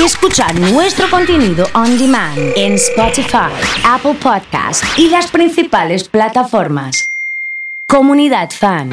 y 0.00 0.04
escuchar 0.04 0.58
nuestro 0.58 1.10
contenido 1.10 1.66
on 1.74 1.98
demand 1.98 2.38
en 2.56 2.74
Spotify, 2.74 3.52
Apple 3.84 4.14
Podcast 4.14 4.82
y 4.96 5.08
las 5.10 5.30
principales 5.30 6.08
plataformas. 6.08 7.10
Comunidad 7.86 8.50
Fan. 8.50 8.90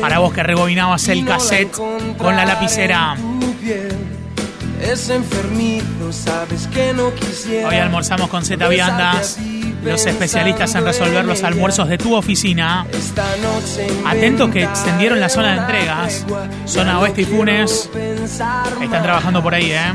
Para 0.00 0.18
vos 0.18 0.32
que 0.32 0.42
rebobinabas 0.42 1.06
el 1.08 1.24
cassette 1.24 1.70
con 1.70 2.36
la 2.36 2.44
lapicera. 2.44 3.16
Hoy 7.68 7.76
almorzamos 7.76 8.28
con 8.28 8.44
Z 8.44 8.68
Viandas, 8.68 9.38
los 9.86 10.06
especialistas 10.06 10.74
en 10.74 10.84
resolver 10.84 11.24
los 11.24 11.42
almuerzos 11.42 11.88
de 11.88 11.98
tu 11.98 12.14
oficina. 12.14 12.86
Atentos 14.04 14.50
que 14.50 14.64
extendieron 14.64 15.20
la 15.20 15.28
zona 15.28 15.52
de 15.52 15.58
entregas. 15.58 16.24
Zona 16.66 16.98
Oeste 17.00 17.22
y 17.22 17.24
Funes. 17.24 17.90
Están 18.82 19.02
trabajando 19.02 19.42
por 19.42 19.54
ahí, 19.54 19.72
¿eh? 19.72 19.92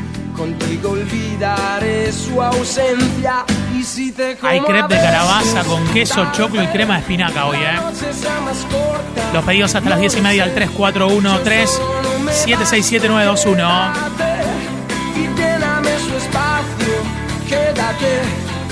Hay 4.42 4.60
crepe 4.62 4.96
de 4.96 5.02
calabaza 5.02 5.64
con 5.64 5.86
queso, 5.90 6.28
choclo 6.32 6.64
y 6.64 6.68
crema 6.68 6.96
de 6.96 7.02
espinaca 7.02 7.46
hoy, 7.46 7.58
¿eh? 7.58 7.80
Los 9.34 9.44
pedidos 9.44 9.76
hasta 9.76 9.90
las 9.90 10.00
10 10.00 10.18
y 10.18 10.22
media 10.22 10.44
al 10.44 10.54
3413 10.54 11.74
767921. 12.32 13.72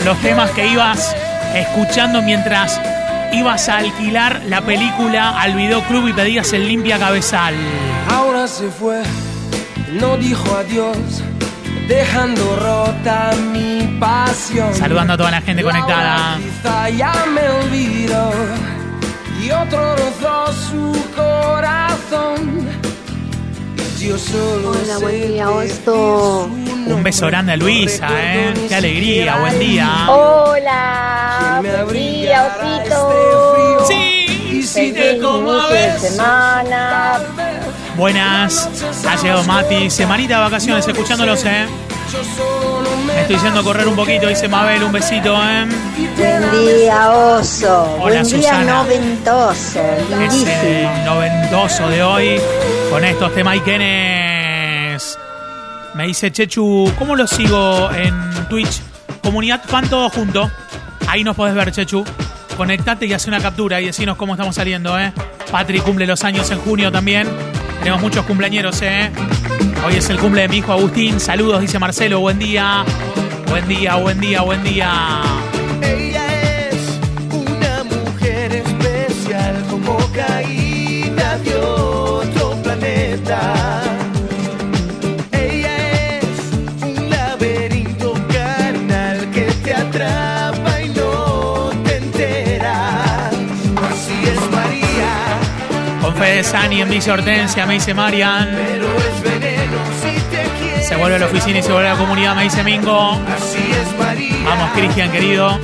Los 0.05 0.17
temas 0.21 0.51
que 0.51 0.67
ibas 0.67 1.15
escuchando 1.53 2.21
mientras 2.21 2.79
ibas 3.33 3.69
a 3.69 3.77
alquilar 3.77 4.41
la 4.45 4.61
película 4.61 5.39
al 5.39 5.55
videoclub 5.55 6.07
y 6.07 6.13
pedías 6.13 6.51
el 6.53 6.67
limpia 6.67 6.97
cabezal. 6.97 7.53
Ahora 8.09 8.47
se 8.47 8.69
fue, 8.69 9.03
no 9.99 10.17
dijo 10.17 10.55
adiós, 10.55 10.97
dejando 11.87 12.55
rota 12.55 13.31
mi 13.51 13.97
pasión. 13.99 14.73
Saludando 14.73 15.13
a 15.13 15.17
toda 15.17 15.31
la 15.31 15.41
gente 15.41 15.63
conectada. 15.63 16.37
Quizá 16.37 16.89
ya 16.89 17.25
me 17.33 17.49
olvidó 17.49 18.31
y 19.43 19.51
otro 19.51 19.95
rozó 19.95 20.53
su 20.53 21.05
corazón. 21.15 22.67
Hola, 24.01 24.97
buen 25.01 25.27
día, 25.33 25.49
Osto. 25.49 26.49
es 26.87 26.93
Un 26.93 27.03
beso 27.03 27.27
grande 27.27 27.51
a 27.51 27.57
Luisa, 27.57 28.07
¿eh? 28.09 28.53
Qué 28.69 28.75
alegría, 28.75 29.35
buen 29.39 29.59
día. 29.59 30.05
Hola, 30.09 31.59
buen 31.61 31.91
día, 31.91 32.47
Osito. 32.47 33.85
Sí, 33.89 34.25
Y 34.53 34.63
si 34.63 34.93
te 34.93 35.19
como 35.19 35.51
a 35.51 35.67
de 35.67 35.99
semana. 35.99 37.19
Buenas. 37.97 38.69
Ha 39.05 39.17
llegado 39.21 39.43
Mati, 39.43 39.89
semanita 39.89 40.37
de 40.37 40.41
vacaciones, 40.43 40.87
escuchándolos, 40.87 41.43
¿eh? 41.43 41.65
yo 42.11 42.23
solo 42.23 42.89
me 43.05 43.21
estoy 43.21 43.37
yendo 43.37 43.59
a 43.59 43.63
correr 43.63 43.87
un 43.87 43.95
poquito, 43.95 44.27
dice 44.27 44.47
Mabel, 44.47 44.81
un 44.83 44.93
besito, 44.93 45.35
¿eh? 45.43 45.67
Buen 46.17 46.51
día, 46.51 47.11
Oso. 47.11 47.97
Hola, 47.99 48.21
buen 48.21 48.23
día, 48.23 48.23
Susana. 48.23 48.63
noventoso. 48.83 49.79
Es 49.81 50.09
Lindísimo. 50.09 50.51
el 50.63 51.05
noventoso 51.05 51.89
de 51.89 52.01
hoy 52.01 52.41
con 52.89 53.03
estos 53.03 53.33
temaiquenes. 53.33 55.17
Me 55.93 56.07
dice 56.07 56.31
Chechu, 56.31 56.91
¿cómo 56.97 57.15
lo 57.15 57.27
sigo 57.27 57.89
en 57.91 58.13
Twitch? 58.49 58.81
Comunidad 59.21 59.61
fan 59.63 59.89
todo 59.89 60.09
junto. 60.09 60.49
Ahí 61.07 61.23
nos 61.23 61.35
podés 61.35 61.55
ver, 61.55 61.71
Chechu. 61.71 62.03
Conectate 62.57 63.05
y 63.05 63.13
hace 63.13 63.29
una 63.29 63.39
captura 63.39 63.79
y 63.79 63.85
decinos 63.85 64.17
cómo 64.17 64.33
estamos 64.33 64.55
saliendo, 64.55 64.99
¿eh? 64.99 65.13
Patri 65.51 65.79
cumple 65.79 66.05
los 66.05 66.23
años 66.23 66.49
en 66.51 66.59
junio 66.59 66.91
también. 66.91 67.27
Tenemos 67.79 68.01
muchos 68.01 68.25
cumpleañeros, 68.25 68.81
¿eh? 68.81 69.11
Hoy 69.85 69.95
es 69.95 70.09
el 70.09 70.19
cumple 70.19 70.41
de 70.41 70.49
mi 70.49 70.57
hijo 70.57 70.73
Agustín. 70.73 71.19
Saludos, 71.19 71.61
dice 71.61 71.79
Marcelo. 71.79 72.19
Buen 72.19 72.39
día. 72.39 72.83
Buen 73.47 73.67
día, 73.67 73.95
buen 73.95 74.19
día, 74.19 74.41
buen 74.41 74.63
día. 74.63 75.21
Sani 96.49 96.81
en 96.81 96.89
Villa 96.89 97.13
Hortensia, 97.13 97.67
me 97.67 97.75
dice 97.75 97.93
Marian. 97.93 98.49
pero 98.49 98.87
es 98.97 99.21
veneno 99.21 99.77
si 100.01 100.19
te 100.31 100.49
quiere. 100.59 100.83
Se 100.83 100.95
vuelve 100.95 101.17
a 101.17 101.19
la 101.19 101.25
oficina 101.27 101.59
y 101.59 101.61
se 101.61 101.71
vuelve 101.71 101.89
a 101.89 101.93
la 101.93 101.99
comunidad, 101.99 102.35
me 102.35 102.43
dice 102.43 102.63
Mingo. 102.63 103.11
Así 103.11 103.69
es 103.71 103.99
María. 103.99 104.45
Vamos, 104.45 104.71
Cristian, 104.71 105.11
querido. 105.11 105.59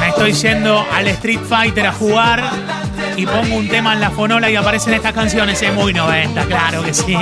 Me 0.00 0.08
estoy 0.08 0.32
yendo 0.32 0.84
al 0.92 1.06
Street 1.06 1.40
Fighter 1.48 1.86
a 1.86 1.92
jugar 1.92 2.42
y 3.16 3.26
pongo 3.26 3.56
un 3.56 3.68
tema 3.68 3.92
en 3.92 4.00
la 4.00 4.10
fonola 4.10 4.50
y 4.50 4.56
aparecen 4.56 4.94
estas 4.94 5.12
canciones. 5.12 5.62
Es 5.62 5.72
muy 5.72 5.92
90, 5.92 6.46
claro 6.46 6.82
que 6.82 6.92
sí. 6.92 7.16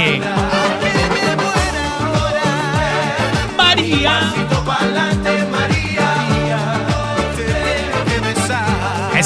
María. 3.58 4.32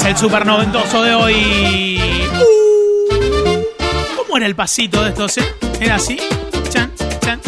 El 0.05 0.17
super 0.17 0.45
noventoso 0.45 1.01
de 1.01 1.15
hoy. 1.15 1.99
Uh, 2.39 3.63
¿Cómo 4.17 4.37
era 4.37 4.45
el 4.45 4.55
pasito 4.55 5.03
de 5.03 5.09
estos, 5.09 5.37
eh? 5.39 5.55
¿Era 5.79 5.95
así? 5.95 6.19
Chan, 6.69 6.91
chan. 7.21 7.41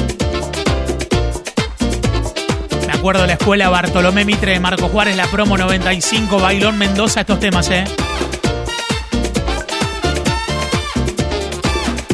Me 2.87 2.93
acuerdo 2.93 3.21
de 3.21 3.27
la 3.27 3.33
escuela 3.33 3.69
Bartolomé 3.69 4.25
Mitre 4.25 4.53
de 4.53 4.59
Marco 4.59 4.87
Juárez, 4.89 5.15
la 5.15 5.27
promo 5.27 5.55
95, 5.57 6.39
Bailón 6.39 6.77
Mendoza, 6.79 7.21
estos 7.21 7.39
temas, 7.39 7.69
¿eh? 7.69 7.83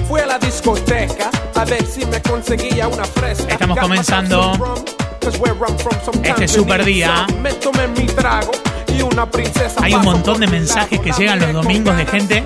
Fui 0.10 0.20
a 0.20 0.26
la 0.26 0.40
discoteca 0.40 1.32
a 1.56 1.64
ver 1.64 1.86
si 1.86 2.06
me 2.06 2.22
conseguía 2.22 2.90
una 2.90 3.06
fresca. 3.06 3.54
Estamos 3.54 3.80
comenzando 3.80 4.76
este 6.24 6.48
super 6.50 6.84
día. 6.84 7.28
Me 7.42 7.54
tomé 7.54 7.88
mi 7.88 8.06
trago 8.08 8.52
Hay 9.82 9.94
un 9.94 10.04
montón 10.04 10.40
de 10.40 10.48
mensajes 10.48 11.00
que 11.00 11.12
llegan 11.12 11.40
los 11.40 11.54
domingos 11.54 11.98
de 11.98 12.06
gente 12.06 12.44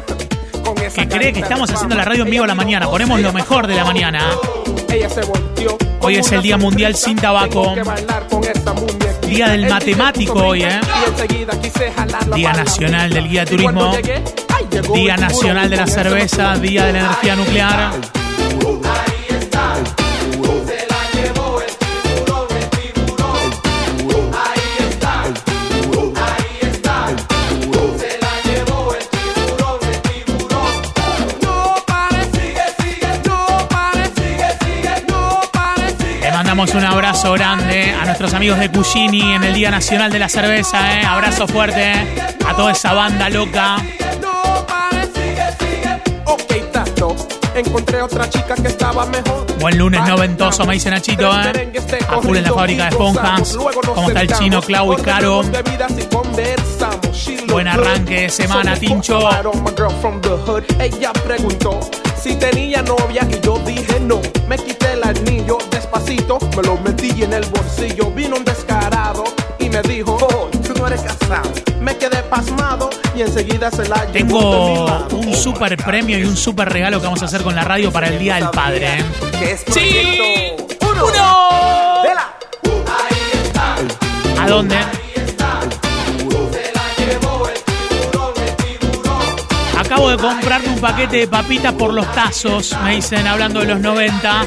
que 0.96 1.08
cree 1.08 1.34
que 1.34 1.40
estamos 1.42 1.70
haciendo 1.70 1.96
la 1.96 2.06
radio 2.06 2.24
en 2.24 2.32
vivo 2.32 2.44
a 2.44 2.48
la 2.48 2.56
mañana. 2.56 2.88
Ponemos 2.88 3.20
lo 3.20 3.32
mejor 3.34 3.68
de 3.68 3.76
la 3.76 3.86
mañana. 3.86 4.20
Hoy 6.02 6.16
es 6.16 6.32
el 6.32 6.42
Día 6.42 6.58
Mundial 6.58 6.96
sin 6.96 7.16
tabaco. 7.18 7.76
Día 9.28 9.50
del 9.50 9.66
El 9.66 9.70
matemático 9.70 10.34
hoy, 10.34 10.64
¿eh? 10.64 10.80
Día. 12.34 12.54
Nacional 12.54 13.10
del 13.12 13.28
Guía 13.28 13.46
de 13.46 13.52
Turismo. 13.52 13.94
Día 14.94 15.18
Nacional 15.18 15.70
de 15.70 15.76
la 15.76 15.88
Cerveza. 15.88 16.56
Día 16.56 16.86
de 16.86 16.94
la 16.94 17.00
Energía 17.00 17.36
Nuclear. 17.36 18.17
Un 36.58 36.84
abrazo 36.84 37.34
grande 37.34 37.94
a 37.94 38.06
nuestros 38.06 38.34
amigos 38.34 38.58
de 38.58 38.72
Cugini 38.72 39.36
en 39.36 39.44
el 39.44 39.54
Día 39.54 39.70
Nacional 39.70 40.12
de 40.12 40.18
la 40.18 40.28
Cerveza. 40.28 41.00
¿eh? 41.00 41.06
Abrazo 41.06 41.48
fuerte 41.48 41.94
a 42.48 42.56
toda 42.56 42.72
esa 42.72 42.94
banda 42.94 43.30
loca. 43.30 43.78
Encontré 47.54 48.02
otra 48.02 48.28
chica 48.30 48.56
que 48.56 48.70
estaba 48.70 49.06
mejor. 49.06 49.46
Buen 49.60 49.78
lunes 49.78 50.02
noventoso, 50.08 50.66
me 50.66 50.74
dice 50.74 50.90
Nachito. 50.90 51.30
¿eh? 51.32 51.72
A 52.10 52.22
full 52.22 52.38
en 52.38 52.44
la 52.44 52.54
fábrica 52.54 52.84
de 52.86 52.90
esponjas. 52.90 53.56
¿Cómo 53.94 54.08
está 54.08 54.22
el 54.22 54.34
chino, 54.34 54.62
Clau 54.62 54.94
y 54.94 54.96
Caro? 54.98 55.44
Buen 57.50 57.68
arranque 57.68 58.22
de 58.22 58.30
semana, 58.30 58.76
Tincho. 58.76 59.30
Me 64.48 64.58
quité 64.58 64.87
me 66.56 66.64
lo 66.64 66.78
metí 66.78 67.24
en 67.24 67.34
el 67.34 67.46
bolsillo. 67.46 68.12
Vino 68.12 68.36
un 68.38 68.46
descarado 68.46 69.24
y 69.60 69.70
me 69.70 69.82
dijo, 69.82 70.18
oh, 70.20 70.50
tú 70.66 70.74
no 70.78 70.88
eres 70.88 71.02
casado. 71.02 71.50
Me 71.80 71.98
quedé 71.98 72.22
pasmado 72.24 72.90
y 73.16 73.22
enseguida 73.22 73.72
se 73.72 73.88
la 73.88 74.06
Tengo 74.08 75.08
un 75.12 75.34
super 75.34 75.78
premio 75.78 76.18
y 76.20 76.24
un 76.24 76.36
super 76.36 76.70
regalo 76.70 77.00
que 77.00 77.06
vamos 77.06 77.22
a 77.22 77.26
hacer 77.26 77.44
con 77.44 77.56
la 77.56 77.64
radio 77.64 77.92
para 77.92 78.08
el 78.08 78.20
Día 78.20 78.36
del 78.36 78.50
Padre. 78.50 79.00
¿eh? 79.42 79.58
¡Sí! 79.68 80.56
¡Uno! 80.82 81.06
¡Uno! 81.06 81.58
¿A 84.40 84.48
dónde? 84.48 84.78
Acabo 89.78 90.10
de 90.10 90.18
comprarme 90.18 90.70
un 90.70 90.80
paquete 90.80 91.18
de 91.18 91.28
papitas 91.28 91.74
por 91.74 91.94
los 91.94 92.12
tazos, 92.14 92.76
me 92.84 92.96
dicen, 92.96 93.26
hablando 93.26 93.62
de 93.62 93.68
los 93.68 93.80
90. 93.80 94.46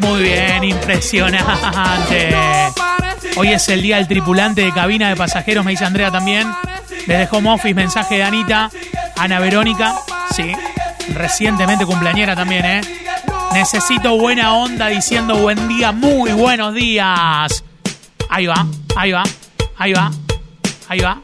Muy 0.00 0.22
bien, 0.22 0.64
impresionante. 0.64 2.34
Hoy 3.36 3.48
es 3.52 3.68
el 3.68 3.82
día 3.82 3.96
del 3.96 4.08
tripulante 4.08 4.62
de 4.62 4.72
cabina 4.72 5.08
de 5.08 5.16
pasajeros, 5.16 5.64
me 5.64 5.72
dice 5.72 5.84
Andrea 5.84 6.10
también. 6.10 6.50
Desde 7.06 7.28
Home 7.30 7.50
Office, 7.50 7.74
mensaje 7.74 8.16
de 8.16 8.22
Anita, 8.24 8.70
Ana 9.16 9.38
Verónica. 9.40 9.94
Sí, 10.34 10.52
recientemente 11.14 11.84
cumpleañera 11.86 12.34
también, 12.34 12.64
¿eh? 12.64 12.80
Necesito 13.52 14.16
buena 14.16 14.54
onda 14.54 14.88
diciendo 14.88 15.36
buen 15.36 15.68
día, 15.68 15.92
muy 15.92 16.32
buenos 16.32 16.74
días. 16.74 17.64
Ahí 18.28 18.46
va, 18.46 18.66
ahí 18.96 19.12
va, 19.12 19.22
ahí 19.76 19.92
va, 19.92 20.10
ahí 20.88 21.00
va. 21.00 21.20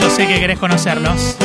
Yo 0.00 0.10
sé 0.10 0.26
que 0.26 0.40
querés 0.40 0.58
conocerlos. 0.58 1.36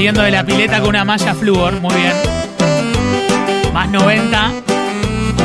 Saliendo 0.00 0.22
de 0.22 0.30
la 0.30 0.42
pileta 0.42 0.80
con 0.80 0.88
una 0.88 1.04
malla 1.04 1.34
flúor, 1.34 1.78
muy 1.82 1.94
bien. 1.94 2.14
Más 3.74 3.86
90. 3.90 4.50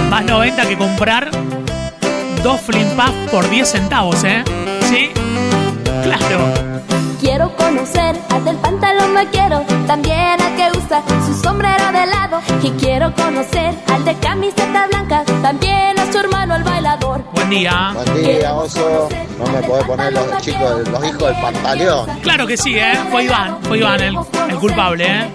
Más 0.10 0.24
90 0.24 0.66
que 0.70 0.78
comprar 0.78 1.30
dos 2.42 2.62
Flim 2.62 2.88
por 3.30 3.50
10 3.50 3.70
centavos, 3.70 4.24
¿eh? 4.24 4.46
¿Sí? 4.90 5.10
Claro. 6.04 6.54
Quiero 7.20 7.54
conocer 7.58 8.16
al 8.30 8.46
del 8.46 8.56
pantalón 8.56 9.14
vaquero, 9.14 9.66
también 9.88 10.42
al 10.42 10.56
que 10.56 10.78
usa 10.78 11.04
su 11.26 11.34
sombrero 11.34 11.92
de 11.92 12.06
lado. 12.06 12.40
Y 12.64 12.70
quiero 12.80 13.14
conocer 13.14 13.76
al 13.94 14.06
de 14.06 14.16
camiseta 14.20 14.88
blanca, 14.88 15.26
también 15.42 15.95
su 16.16 16.22
hermano 16.22 16.56
el 16.56 16.64
bailador. 16.64 17.24
Buen 17.34 17.50
día. 17.50 17.92
Buen 17.94 18.24
día, 18.24 18.54
oso. 18.54 19.10
No 19.38 19.52
me 19.52 19.62
podés 19.64 19.84
poner 19.84 20.14
los 20.14 20.42
chicos, 20.42 20.88
los 20.88 21.06
hijos 21.06 21.24
del 21.24 21.42
pantaleón. 21.42 22.20
Claro 22.22 22.48
que 22.48 22.56
sí, 22.56 22.78
¿eh? 22.78 22.94
Fue 23.12 23.26
Iván, 23.26 23.58
fue 23.64 23.80
Iván 23.80 24.00
el, 24.02 24.18
el 24.50 24.56
culpable, 24.56 25.06
¿eh? 25.06 25.30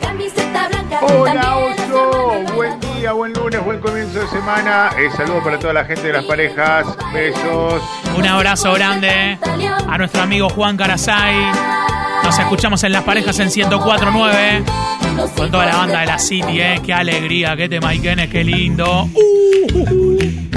Hola 1.03 1.57
Oso, 1.57 2.55
buen 2.55 2.81
día, 2.81 3.13
buen 3.13 3.33
lunes, 3.35 3.63
buen 3.63 3.81
comienzo 3.81 4.21
de 4.21 4.29
semana. 4.29 4.91
Eh, 4.99 5.11
saludos 5.17 5.45
para 5.45 5.59
toda 5.59 5.75
la 5.75 5.85
gente 5.85 6.03
de 6.03 6.13
las 6.15 6.25
parejas. 6.25 6.87
Besos. 7.13 7.83
Un 8.17 8.27
abrazo 8.27 8.73
grande 8.73 9.39
a 9.87 9.99
nuestro 9.99 10.23
amigo 10.23 10.49
Juan 10.49 10.79
Carasay. 10.79 11.37
Nos 12.25 12.39
escuchamos 12.39 12.83
en 12.85 12.93
Las 12.93 13.03
Parejas 13.05 13.39
en 13.39 13.49
104.9 13.49 14.65
con 15.37 15.51
toda 15.51 15.67
la 15.67 15.77
banda 15.77 16.01
de 16.01 16.07
la 16.07 16.19
City, 16.19 16.61
¿eh? 16.61 16.81
Qué 16.85 16.95
alegría, 16.95 17.57
qué 17.57 17.69
tema 17.69 17.95
y 17.95 18.01
qué 18.01 18.45
lindo. 18.45 19.09
Uh. 19.15 20.50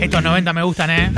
Estos 0.00 0.22
90 0.22 0.52
me 0.52 0.62
gustan, 0.62 0.90
¿eh? 0.90 1.10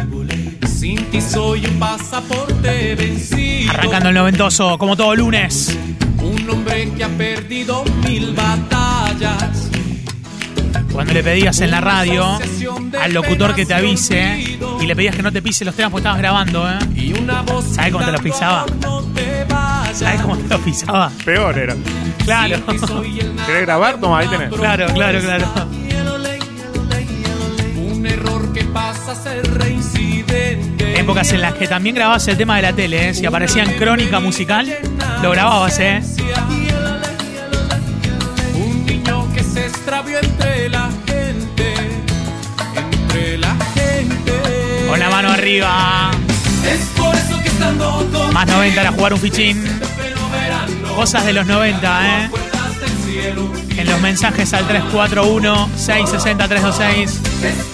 Sin 0.66 1.04
ti 1.10 1.20
soy 1.20 1.66
un 1.66 1.78
pasaporte 1.78 2.94
vencido. 2.94 3.70
Arrancando 3.72 4.08
el 4.08 4.14
noventoso, 4.14 4.78
como 4.78 4.96
todo 4.96 5.14
lunes. 5.14 5.76
Un 6.22 6.48
hombre 6.48 6.90
que 6.96 7.04
ha 7.04 7.08
perdido 7.08 7.84
mil 8.04 8.34
batallas. 8.34 9.68
Cuando 10.92 11.12
le 11.12 11.22
pedías 11.22 11.60
en 11.60 11.70
la 11.70 11.80
radio 11.80 12.38
al 13.00 13.12
locutor 13.12 13.54
que 13.54 13.64
te 13.64 13.74
avise 13.74 14.58
y 14.80 14.86
le 14.86 14.96
pedías 14.96 15.14
que 15.14 15.22
no 15.22 15.30
te 15.30 15.40
pise 15.40 15.64
los 15.64 15.74
temas 15.74 15.92
porque 15.92 16.00
estabas 16.02 16.18
grabando, 16.18 16.68
¿eh? 16.68 16.78
¿Sabes 17.72 17.92
cómo 17.92 18.04
te 18.04 18.12
los 18.12 18.20
pisaba? 18.20 18.66
¿Sabes 19.92 20.20
cómo 20.20 20.36
te 20.36 20.48
los 20.48 20.60
pisaba? 20.60 21.10
Peor 21.24 21.58
era. 21.58 21.76
Claro, 22.24 22.58
¿Querés 23.46 23.62
grabar? 23.62 24.00
Toma, 24.00 24.18
ahí 24.20 24.28
tenés. 24.28 24.50
claro, 24.52 24.86
claro, 24.94 25.20
claro. 25.20 25.46
a 29.10 29.14
ser 29.16 29.58
reincidente. 29.58 31.00
Épocas 31.00 31.32
en 31.32 31.40
las 31.40 31.54
que 31.54 31.66
también 31.66 31.96
grababas 31.96 32.28
el 32.28 32.36
tema 32.36 32.56
de 32.56 32.62
la 32.62 32.72
tele, 32.72 33.08
¿eh? 33.08 33.14
si 33.14 33.26
aparecía 33.26 33.64
en 33.64 33.76
crónica 33.76 34.20
musical, 34.20 34.72
lo 35.20 35.30
grababas, 35.32 35.80
¿eh? 35.80 36.00
Un 38.54 38.86
niño 38.86 39.26
que 39.34 39.42
se 39.42 39.66
extravió 39.66 40.18
entre 40.20 40.68
la 40.68 40.88
gente, 41.06 41.74
entre 42.92 43.38
la 43.38 43.56
gente. 43.74 44.32
Con 44.88 45.00
la 45.00 45.10
mano 45.10 45.30
arriba. 45.30 46.12
Es 46.64 46.80
por 46.96 47.12
eso 47.12 47.40
que 47.42 47.48
estando 47.48 48.30
Más 48.32 48.46
90 48.46 48.80
era 48.80 48.92
jugar 48.92 49.14
un 49.14 49.20
fichín. 49.20 49.80
Cosas 50.94 51.26
de 51.26 51.32
los 51.32 51.46
90, 51.46 52.06
¿eh? 52.06 52.30
En 53.76 53.90
los 53.90 54.00
mensajes 54.00 54.54
al 54.54 54.68
341 54.68 55.68
660 55.74 56.48
326. 56.48 57.69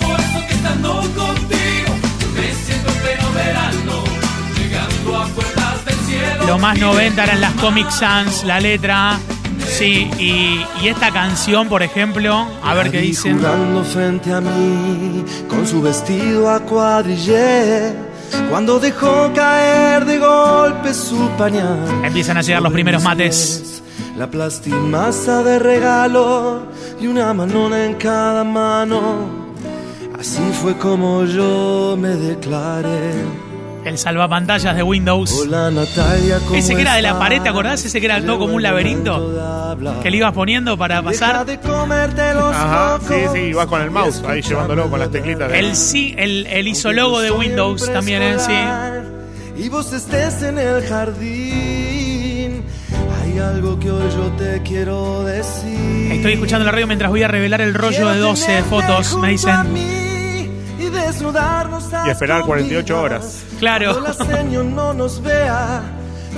Lo 6.47 6.59
más 6.59 6.79
90 6.79 7.25
eran 7.25 7.41
las 7.41 7.53
Comic 7.55 7.91
Sans, 7.91 8.45
la 8.45 8.61
letra. 8.61 9.19
Sí, 9.67 10.09
y, 10.19 10.65
y 10.81 10.89
esta 10.89 11.11
canción, 11.11 11.69
por 11.69 11.83
ejemplo, 11.83 12.47
a 12.63 12.75
ver 12.75 12.91
qué 12.91 13.01
dicen. 13.01 13.39
Jugando 13.39 13.83
frente 13.83 14.33
a 14.33 14.41
mí 14.41 15.25
con 15.49 15.67
su 15.67 15.83
vestido 15.83 16.49
a 16.49 16.61
cuadrillé. 16.61 17.95
Cuando 18.49 18.79
dejó 18.79 19.33
caer 19.35 20.05
de 20.05 20.19
golpe 20.19 20.95
su 20.95 21.29
pañal. 21.37 21.81
Empiezan 22.05 22.37
a 22.37 22.43
llegar 22.43 22.63
los 22.63 22.73
primeros 22.73 23.03
mates. 23.03 23.83
La 24.17 24.31
plastimasa 24.31 25.43
de 25.43 25.59
regalo 25.59 26.67
y 27.01 27.07
una 27.09 27.35
manona 27.35 27.85
en 27.85 27.95
cada 27.95 28.45
mano. 28.45 29.47
Así 30.19 30.41
fue 30.63 30.77
como 30.79 31.25
yo 31.25 31.97
me 31.99 32.11
declaré. 32.11 33.46
El 33.87 33.99
salvapantallas 33.99 34.75
de 34.75 34.83
Windows. 34.83 35.31
Hola 35.33 35.71
Natalia, 35.71 36.41
¿cómo 36.45 36.57
Ese 36.57 36.75
que 36.75 36.81
era 36.83 36.95
de 36.95 37.03
la 37.03 37.17
pared, 37.21 37.41
¿te 37.41 37.49
acordás? 37.49 37.85
Ese 37.85 38.01
que 38.01 38.07
era 38.07 38.21
todo 38.21 38.41
como 38.41 38.55
un 38.55 38.63
laberinto. 38.63 39.77
Que 40.03 40.11
le 40.11 40.17
ibas 40.17 40.33
poniendo 40.33 40.77
para 40.77 41.01
pasar. 41.03 41.47
de 41.47 41.61
comerte 41.61 42.35
los 42.35 42.53
Ajá, 42.53 42.99
sí, 43.07 43.15
sí, 43.33 43.53
vas 43.53 43.67
con 43.67 43.81
el 43.83 43.93
mouse 43.93 44.25
ahí 44.27 44.43
llevándolo 44.43 44.91
con 44.91 44.99
las 44.99 45.11
teclitas. 45.13 45.53
de- 45.53 45.59
El 45.61 45.77
sí, 45.77 46.15
el, 46.19 46.47
el 46.49 46.67
hizo 46.67 46.93
logo 46.93 47.21
de 47.21 47.31
Windows 47.31 47.93
también, 47.93 48.23
¿eh? 48.23 48.37
Sí. 48.41 49.63
Y 49.65 49.69
vos 49.69 49.93
estés 49.93 50.43
en 50.43 50.59
el 50.59 50.83
jardín. 50.85 52.65
Hay 53.23 53.39
algo 53.39 53.79
que 53.79 53.89
hoy 53.91 54.11
yo 54.11 54.33
te 54.37 54.63
quiero 54.63 55.23
decir. 55.25 56.11
Estoy 56.13 56.33
escuchando 56.33 56.65
la 56.65 56.73
radio 56.73 56.89
mientras 56.89 57.09
voy 57.11 57.23
a 57.23 57.29
revelar 57.29 57.61
el 57.61 57.73
rollo 57.73 58.09
de 58.09 58.19
12 58.19 58.63
fotos, 58.65 59.17
me 59.19 59.29
dicen. 59.29 59.55
Y, 62.07 62.11
esperar 62.11 62.39
hasta 62.39 62.47
48 62.47 62.95
ombligo. 62.95 63.01
horas. 63.01 63.45
Claro. 63.59 63.93
Cuando 64.01 64.25
la 64.25 64.37
señor 64.37 64.65
no 64.67 64.95
nos 64.95 65.23
vea, 65.23 65.83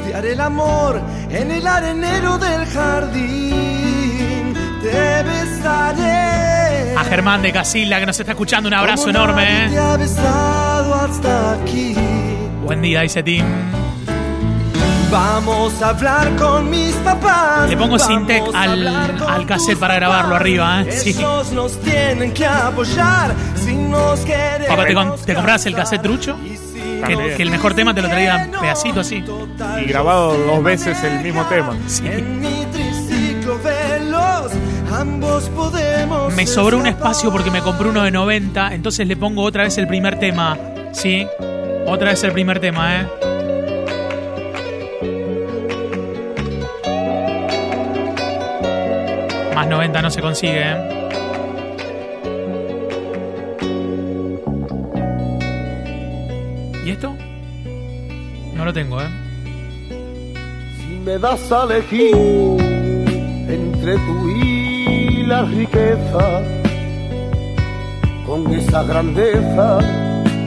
te 0.06 0.14
haré 0.14 0.32
el 0.32 0.40
amor 0.40 1.00
en 1.30 1.50
el 1.50 1.66
arenero 1.66 2.38
del 2.38 2.66
jardín. 2.66 4.54
Te 4.82 5.22
besaré. 5.22 6.94
A 6.96 7.04
Germán 7.04 7.42
de 7.42 7.52
Casilla 7.52 8.00
que 8.00 8.06
nos 8.06 8.18
está 8.18 8.32
escuchando, 8.32 8.68
un 8.68 8.74
abrazo 8.74 9.10
enorme, 9.10 9.66
¿eh? 9.66 9.68
te 9.70 9.78
ha 9.78 9.96
besado 9.96 10.94
hasta 10.94 11.52
aquí. 11.54 11.94
Buen 12.64 12.82
día, 12.82 13.02
dice 13.02 13.22
Tim. 13.22 13.44
Vamos 15.10 15.80
a 15.82 15.88
hablar 15.90 16.36
con 16.36 16.68
mis 16.68 16.92
papás. 16.96 17.68
Le 17.70 17.76
pongo 17.76 17.98
Sintec 17.98 18.42
al- 18.54 18.86
al 19.26 19.46
cassette 19.46 19.78
para 19.78 19.94
grabarlo 19.94 20.34
arriba, 20.36 20.82
¿eh? 20.82 20.92
Sí. 20.92 21.10
Ellos 21.10 21.50
nos 21.52 21.80
tienen 21.80 22.32
que 22.34 22.44
apoyar 22.46 23.34
si 23.56 23.74
nos 23.74 24.20
queremos. 24.20 24.68
Papá, 24.68 24.84
¿te, 24.86 24.94
con- 24.94 25.16
te 25.24 25.34
comprabas 25.34 25.64
el 25.66 25.74
cassette 25.74 26.02
trucho? 26.02 26.36
Que, 27.06 27.42
el 27.42 27.50
mejor 27.50 27.74
tema 27.74 27.94
te 27.94 28.02
lo 28.02 28.08
traía 28.08 28.50
pedacito 28.60 29.00
así. 29.00 29.24
Y 29.80 29.84
grabado 29.88 30.36
dos 30.36 30.62
veces 30.62 31.02
el 31.04 31.20
mismo 31.20 31.44
tema. 31.46 31.74
Podemos. 35.54 36.34
Me 36.34 36.46
sobró 36.46 36.78
un 36.78 36.86
espacio 36.86 37.30
porque 37.30 37.50
me 37.50 37.60
compré 37.60 37.88
uno 37.88 38.02
de 38.02 38.10
90, 38.10 38.74
entonces 38.74 39.06
le 39.06 39.16
pongo 39.16 39.42
otra 39.42 39.62
vez 39.64 39.78
el 39.78 39.86
primer 39.86 40.18
tema. 40.18 40.56
¿Sí? 40.92 41.26
Otra 41.86 42.10
vez 42.10 42.22
el 42.24 42.32
primer 42.32 42.58
tema, 42.60 42.96
¿eh? 43.00 43.06
Más 49.58 49.66
90 49.66 50.02
no 50.02 50.08
se 50.08 50.20
consigue, 50.20 50.62
¿eh? 50.62 51.08
¿Y 56.86 56.90
esto? 56.90 57.16
No 58.54 58.64
lo 58.64 58.72
tengo, 58.72 59.02
¿eh? 59.02 59.08
Si 60.76 60.94
me 61.04 61.18
das 61.18 61.50
a 61.50 61.64
elegir 61.64 62.14
entre 63.48 63.94
tú 63.94 64.28
y 64.30 65.24
la 65.26 65.42
riqueza, 65.42 66.40
con 68.24 68.54
esa 68.54 68.84
grandeza, 68.84 69.78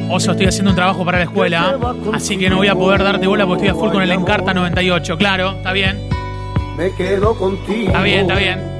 Oso, 0.10 0.32
estoy 0.32 0.46
haciendo 0.46 0.70
un 0.70 0.78
trabajo 0.78 1.04
para 1.04 1.18
la 1.18 1.26
escuela, 1.26 1.78
así 2.14 2.38
que 2.38 2.50
no 2.50 2.56
voy 2.56 2.70
a 2.70 2.76
poder 2.76 3.04
darte 3.04 3.28
bola 3.28 3.46
porque 3.46 3.66
estoy 3.66 3.78
a 3.78 3.82
full 3.82 3.92
con 3.92 4.04
el 4.04 4.12
Encarta 4.14 4.54
98. 4.54 5.18
Claro, 5.18 5.56
está 5.58 5.74
bien, 5.74 6.00
me 6.78 6.94
quedo 6.94 7.36
contigo. 7.36 7.88
está 7.88 8.04
bien, 8.04 8.22
está 8.22 8.36
bien. 8.36 8.71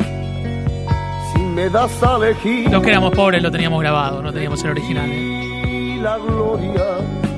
Me 1.62 1.70
das 1.70 2.02
a 2.02 2.16
elegir 2.16 2.72
Los 2.72 2.82
que 2.82 2.90
éramos 2.90 3.14
pobres 3.14 3.44
lo 3.44 3.52
teníamos 3.52 3.80
grabado, 3.82 4.24
no 4.24 4.34
teníamos 4.34 4.64
el 4.64 4.72
original. 4.72 5.08
¿eh? 5.12 6.00
la 6.02 6.18
gloria. 6.18 6.84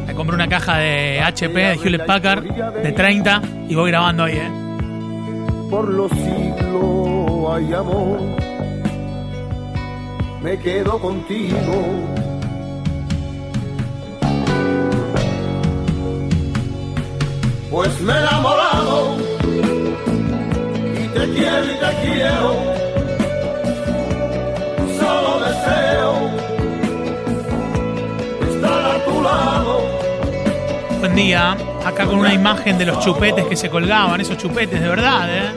Me 0.08 0.15
compré 0.15 0.36
una 0.36 0.48
caja 0.48 0.77
de 0.77 1.20
HP 1.20 1.53
de 1.53 1.74
Hewlett 1.74 2.06
Packard 2.06 2.44
de 2.46 2.92
30 2.94 3.42
y 3.68 3.75
voy 3.75 3.92
grabando 3.92 4.24
ahí, 4.24 4.38
¿eh? 4.38 4.50
Por 5.70 5.89
los 5.89 6.10
siglos 6.10 7.51
hay 7.51 7.74
amor. 7.74 8.20
Me 10.42 10.58
quedo 10.58 11.00
contigo. 11.00 11.58
Pues 17.70 18.00
me 18.00 18.13
he 18.13 18.20
enamorado 18.20 19.18
y 20.94 21.08
te 21.10 21.34
quiero 21.34 21.65
y 21.65 21.75
te 21.75 22.08
quiero. 22.08 22.83
Solo 25.13 25.39
deseo 25.46 26.29
estar 28.50 28.86
a 28.86 29.05
tu 29.05 29.22
lado. 29.22 29.82
Buen 31.00 31.15
día. 31.15 31.55
Acá 31.86 32.05
con 32.05 32.20
una 32.20 32.34
imagen 32.34 32.77
de 32.77 32.86
los 32.86 33.00
chupetes 33.00 33.46
que 33.46 33.55
se 33.55 33.70
colgaban, 33.70 34.20
esos 34.22 34.38
chupetes, 34.38 34.82
de 34.82 34.88
verdad, 34.88 35.27
¿eh? 35.29 35.51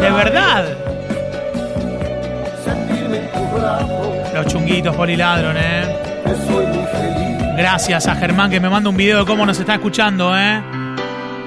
De 0.00 0.10
verdad. 0.10 0.64
Los 4.34 4.46
chunguitos 4.46 4.96
poliladron, 4.96 5.56
¿eh? 5.56 5.82
Gracias 7.56 8.06
a 8.06 8.14
Germán 8.14 8.50
que 8.50 8.58
me 8.60 8.70
manda 8.70 8.88
un 8.88 8.96
video 8.96 9.18
de 9.18 9.24
cómo 9.26 9.44
nos 9.44 9.58
está 9.60 9.74
escuchando, 9.74 10.36
¿eh? 10.36 10.62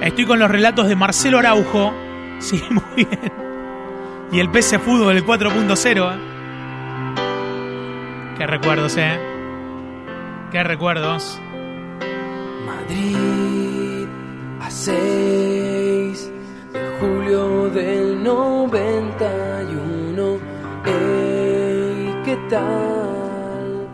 Estoy 0.02 0.24
con 0.24 0.38
los 0.38 0.50
relatos 0.50 0.86
de 0.88 0.96
Marcelo 0.96 1.38
Araujo. 1.38 1.92
Sí, 2.42 2.60
muy 2.70 3.04
bien. 3.04 3.32
Y 4.32 4.40
el 4.40 4.50
PC 4.50 4.80
Fútbol, 4.80 5.16
el 5.16 5.24
4.0, 5.24 6.12
¿eh? 6.12 6.31
Qué 8.42 8.46
recuerdos, 8.48 8.96
¿eh? 8.96 9.20
Qué 10.50 10.64
recuerdos. 10.64 11.40
Madrid 12.66 14.08
a 14.60 14.68
6 14.68 16.32
de 16.72 16.80
julio 16.98 17.70
del 17.70 18.20
91. 18.24 20.38
Ey, 20.86 22.16
¿qué 22.24 22.36
tal? 22.50 23.86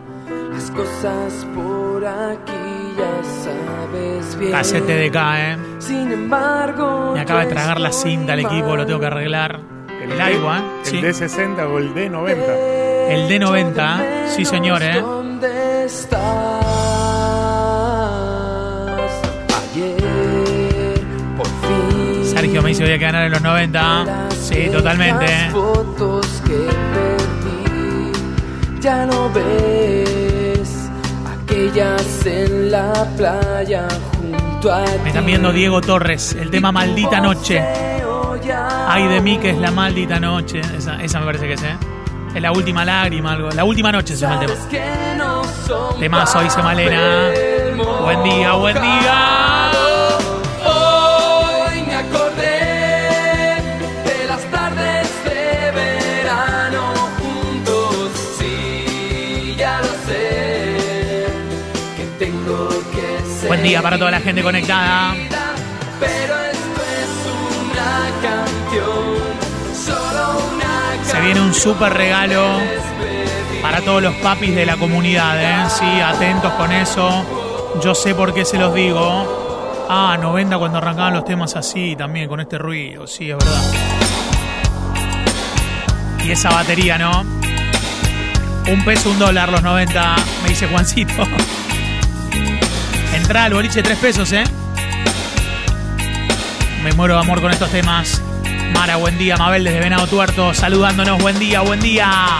Las 0.51 0.71
cosas 0.71 1.45
por 1.53 2.03
aquí 2.07 2.51
ya 2.97 3.23
sabes 3.23 4.35
bien. 4.39 4.51
Casete 4.51 4.95
de 4.95 5.11
K, 5.11 5.51
¿eh? 5.51 5.57
Sin 5.77 6.11
embargo, 6.11 7.11
Me 7.13 7.19
acaba 7.19 7.45
de 7.45 7.51
tragar 7.53 7.79
la 7.79 7.91
cinta 7.91 8.33
al 8.33 8.39
equipo, 8.39 8.75
lo 8.75 8.83
tengo 8.87 8.99
que 8.99 9.05
arreglar. 9.05 9.59
El 10.01 10.19
agua, 10.19 10.57
¿eh? 10.57 10.63
El 10.85 10.87
Sí. 10.87 10.97
D60 11.01 11.67
o 11.71 11.77
el 11.77 11.93
D90. 11.93 12.78
El 13.09 13.27
D90, 13.27 14.01
¿eh? 14.01 14.27
Sí, 14.35 14.45
señor, 14.45 14.83
¿eh? 14.83 15.01
¿Dónde 15.01 15.85
estás? 15.85 16.19
Ayer, 19.73 21.01
por 21.35 21.47
fin. 21.47 22.23
Sergio 22.23 22.61
me 22.61 22.69
dice 22.69 22.83
voy 22.83 22.93
a 22.93 22.97
ganar 22.97 23.25
en 23.25 23.31
los 23.31 23.41
90. 23.41 24.29
Sí, 24.29 24.69
totalmente. 24.71 25.25
Las 25.25 25.31
¿eh? 25.31 25.49
fotos 25.51 26.27
que 26.45 26.69
perdí, 26.93 28.11
ya 28.79 29.07
no 29.07 29.31
ves 29.31 30.89
aquellas 31.43 32.25
en 32.27 32.69
la 32.69 32.93
playa 33.17 33.87
junto 34.11 34.71
a 34.71 34.85
Me 35.03 35.09
están 35.09 35.25
viendo 35.25 35.51
Diego 35.51 35.81
Torres, 35.81 36.33
el 36.39 36.51
tema 36.51 36.71
Maldita 36.71 37.19
Noche. 37.19 37.63
Ay 38.87 39.07
de 39.07 39.21
mí 39.21 39.39
que 39.39 39.49
es 39.49 39.57
la 39.57 39.71
maldita 39.71 40.19
noche. 40.19 40.61
Esa, 40.77 41.01
esa 41.03 41.19
me 41.19 41.25
parece 41.25 41.47
que 41.47 41.53
es, 41.53 41.63
¿eh? 41.63 41.75
Es 42.33 42.41
la 42.41 42.51
última 42.51 42.85
lágrima, 42.85 43.33
algo. 43.33 43.49
La 43.51 43.63
última 43.63 43.91
noche 43.91 44.15
se 44.15 44.21
llama 44.21 44.41
el 44.41 44.47
tema. 44.47 44.55
Temazo, 45.99 46.41
dice 46.41 46.61
Malena. 46.61 47.31
Buen 48.03 48.23
día, 48.23 48.53
buen 48.53 48.75
día. 48.75 49.71
Hoy 50.65 51.81
me 51.87 51.95
acordé 51.95 53.57
de 54.05 54.25
las 54.27 54.43
tardes 54.51 55.09
de 55.25 55.71
verano 55.71 56.93
juntos. 57.17 58.11
Sí, 58.37 59.55
ya 59.57 59.79
lo 59.81 59.87
sé 60.07 61.25
que 61.97 62.05
tengo 62.25 62.69
que 62.91 63.39
ser. 63.39 63.47
Buen 63.47 63.63
día 63.63 63.81
para 63.81 63.97
toda 63.97 64.11
la 64.11 64.19
gente 64.19 64.43
conectada. 64.43 65.15
Pero 65.99 66.38
Viene 71.21 71.41
un 71.41 71.53
súper 71.53 71.93
regalo 71.93 72.59
para 73.61 73.81
todos 73.81 74.01
los 74.01 74.15
papis 74.15 74.55
de 74.55 74.65
la 74.65 74.77
comunidad, 74.77 75.39
¿eh? 75.41 75.69
Sí, 75.69 76.01
atentos 76.01 76.51
con 76.53 76.71
eso. 76.71 77.25
Yo 77.83 77.93
sé 77.93 78.15
por 78.15 78.33
qué 78.33 78.45
se 78.45 78.57
los 78.57 78.73
digo. 78.73 79.85
Ah, 79.89 80.17
90 80.19 80.57
cuando 80.57 80.77
arrancaban 80.77 81.13
los 81.13 81.25
temas 81.25 81.55
así, 81.55 81.95
también 81.95 82.27
con 82.27 82.39
este 82.39 82.57
ruido. 82.57 83.05
Sí, 83.05 83.29
es 83.29 83.37
verdad. 83.37 83.61
Y 86.23 86.31
esa 86.31 86.49
batería, 86.51 86.97
¿no? 86.97 87.21
Un 88.71 88.85
peso, 88.85 89.09
un 89.09 89.19
dólar 89.19 89.49
los 89.49 89.61
90, 89.61 90.15
me 90.43 90.49
dice 90.49 90.67
Juancito. 90.67 91.23
Entrá 93.13 93.45
al 93.45 93.53
boliche, 93.53 93.83
tres 93.83 93.97
pesos, 93.97 94.31
¿eh? 94.31 94.43
Me 96.83 96.93
muero 96.93 97.15
de 97.15 97.19
amor 97.19 97.41
con 97.41 97.51
estos 97.51 97.69
temas. 97.69 98.21
Mara, 98.73 98.95
buen 98.97 99.17
día. 99.17 99.37
Mabel 99.37 99.63
desde 99.63 99.79
Venado 99.79 100.07
Tuerto, 100.07 100.53
saludándonos. 100.53 101.21
Buen 101.21 101.37
día, 101.39 101.61
buen 101.61 101.79
día. 101.79 102.39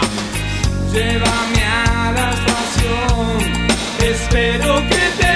Llévame 0.92 1.64
a 1.66 2.12
la 2.16 2.32
estación, 2.32 3.38
espero 4.04 4.76
que 4.88 5.04
te 5.20 5.34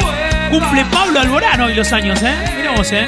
vuelva. 0.00 0.50
Cumple 0.50 0.84
Pablo 0.86 1.20
Alborano 1.20 1.70
y 1.70 1.74
los 1.74 1.92
años, 1.92 2.22
¿eh? 2.22 2.36
Mira 2.56 2.72
vos, 2.72 2.92
¿eh? 2.92 3.06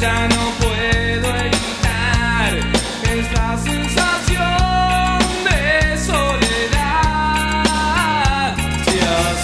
Ya 0.00 0.28
no 0.28 0.50
puedo 0.58 1.36
evitar 1.36 2.54
esta 3.14 3.58
sensación 3.58 5.18
de 5.44 5.98
soledad. 5.98 7.66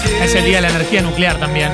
Si 0.02 0.14
Es 0.24 0.34
el 0.34 0.44
día 0.44 0.56
de 0.56 0.62
la 0.62 0.70
energía 0.70 1.02
nuclear 1.02 1.36
también. 1.38 1.72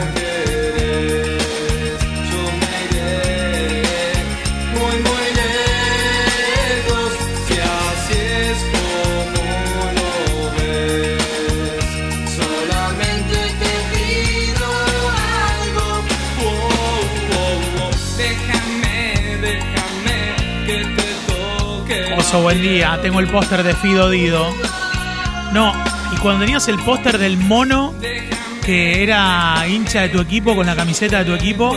Toque. 22.28 22.36
Oso, 22.36 22.42
buen 22.42 22.62
día. 22.62 22.98
Tengo 23.02 23.20
el 23.20 23.28
póster 23.28 23.62
de 23.62 23.74
Fido 23.74 24.10
Dido. 24.10 24.54
No, 25.52 25.72
y 26.12 26.16
cuando 26.18 26.44
tenías 26.44 26.68
el 26.68 26.78
póster 26.78 27.18
del 27.18 27.38
mono 27.38 27.94
que 28.64 29.02
era 29.02 29.64
hincha 29.66 30.02
de 30.02 30.08
tu 30.10 30.20
equipo 30.20 30.54
con 30.54 30.66
la 30.66 30.76
camiseta 30.76 31.20
de 31.20 31.24
tu 31.24 31.34
equipo, 31.34 31.74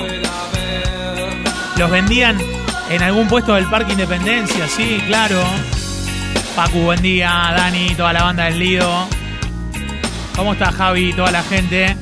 los 1.77 1.89
vendían 1.89 2.37
en 2.89 3.01
algún 3.01 3.27
puesto 3.27 3.55
del 3.55 3.65
Parque 3.69 3.93
Independencia, 3.93 4.67
sí, 4.67 5.01
claro. 5.07 5.41
Pacu, 6.55 6.79
buen 6.79 7.01
día. 7.01 7.53
Dani, 7.55 7.95
toda 7.95 8.11
la 8.11 8.23
banda 8.23 8.43
del 8.45 8.59
Lido. 8.59 9.07
¿Cómo 10.35 10.53
está 10.53 10.71
Javi, 10.71 11.13
toda 11.13 11.31
la 11.31 11.43
gente? 11.43 11.95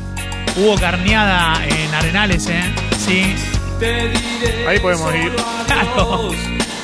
Hubo 0.56 0.75
carneada 0.75 1.63
en 1.68 1.94
Arenales, 1.94 2.48
¿eh? 2.48 2.63
Sí. 2.98 3.36
Ahí 4.68 4.79
podemos 4.79 5.13
ir. 5.13 5.32
Claro. 5.68 6.32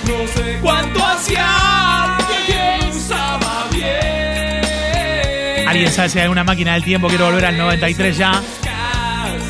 No 0.08 0.28
sé 0.28 0.60
cuánto 0.62 1.06
hacía 1.06 2.18
que 2.48 2.90
usaba 2.90 3.68
bien. 3.72 5.68
¿Alguien 5.68 5.92
sabe 5.92 6.10
si 6.10 6.20
hay 6.20 6.24
alguna 6.24 6.44
máquina 6.44 6.74
del 6.74 6.84
tiempo? 6.84 7.08
Quiero 7.08 7.26
volver 7.26 7.46
al 7.46 7.58
93 7.58 8.18
ya. 8.18 8.42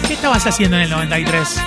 ¿Qué 0.07 0.13
estabas 0.13 0.45
haciendo 0.47 0.77
en 0.77 0.83
el 0.83 0.89
93? 0.89 1.59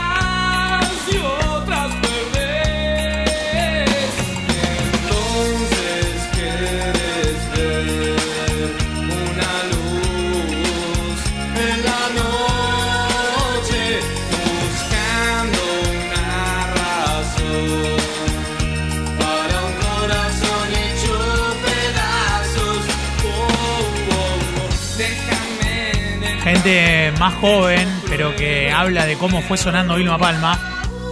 Más 27.19 27.35
joven, 27.35 27.89
pero 28.11 28.35
que 28.35 28.71
habla 28.71 29.07
de 29.07 29.17
cómo 29.17 29.41
fue 29.43 29.57
sonando 29.57 29.95
Vilma 29.95 30.19
Palma. 30.19 30.59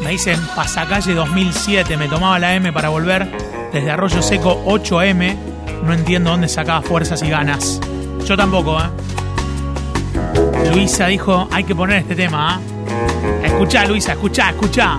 Me 0.02 0.10
dicen 0.10 0.40
Pasacalle 0.56 1.14
2007, 1.14 1.96
me 1.96 2.08
tomaba 2.08 2.38
la 2.40 2.54
M 2.56 2.72
para 2.72 2.88
volver 2.88 3.30
desde 3.72 3.90
Arroyo 3.90 4.22
Seco 4.22 4.64
8M. 4.66 5.36
No 5.84 5.92
entiendo 5.92 6.30
dónde 6.30 6.48
sacaba 6.48 6.82
fuerzas 6.82 7.22
y 7.22 7.30
ganas. 7.30 7.80
Yo 8.26 8.36
tampoco, 8.36 8.76
¿eh? 8.80 8.88
Luisa 10.74 11.06
dijo, 11.06 11.48
hay 11.52 11.62
que 11.62 11.76
poner 11.76 11.98
este 11.98 12.16
tema. 12.16 12.56
¿ah? 12.56 12.60
Escuchá, 13.44 13.86
Luisa, 13.86 14.12
escuchá, 14.12 14.50
escuchá. 14.50 14.98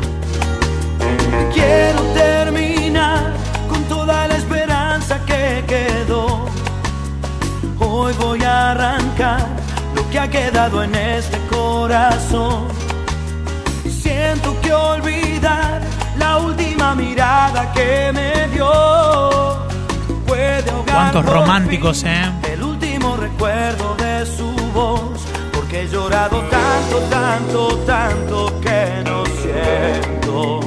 Quiero 1.54 2.02
terminar 2.14 3.34
con 3.68 3.84
toda 3.84 4.30
la 4.30 4.38
esperanza 4.38 5.20
que 5.26 5.64
quedó. 5.68 6.46
Hoy 7.80 8.14
voy 8.18 8.42
a 8.44 8.72
arrancar 8.72 9.67
que 10.12 10.20
ha 10.20 10.30
quedado 10.30 10.84
en 10.84 10.96
este 10.96 11.38
corazón. 11.50 12.68
Siento 13.90 14.60
que 14.62 14.72
olvidar 14.74 15.82
la 16.18 16.38
última 16.38 16.96
mirada 16.96 17.72
que 17.74 18.12
me 18.14 18.48
dio. 18.54 18.70
Puede 20.26 20.70
ahogar 20.70 20.96
Cuántos 20.96 21.26
románticos, 21.26 22.02
fin 22.02 22.12
¿eh? 22.12 22.32
El 22.54 22.64
último 22.64 23.18
recuerdo 23.18 23.96
de 23.96 24.26
su 24.26 24.50
voz. 24.74 25.20
Porque 25.54 25.82
he 25.82 25.88
llorado 25.88 26.42
tanto, 26.44 26.98
tanto, 27.10 27.78
tanto 27.86 28.62
que 28.62 29.04
no 29.06 29.24
siento. 29.26 30.60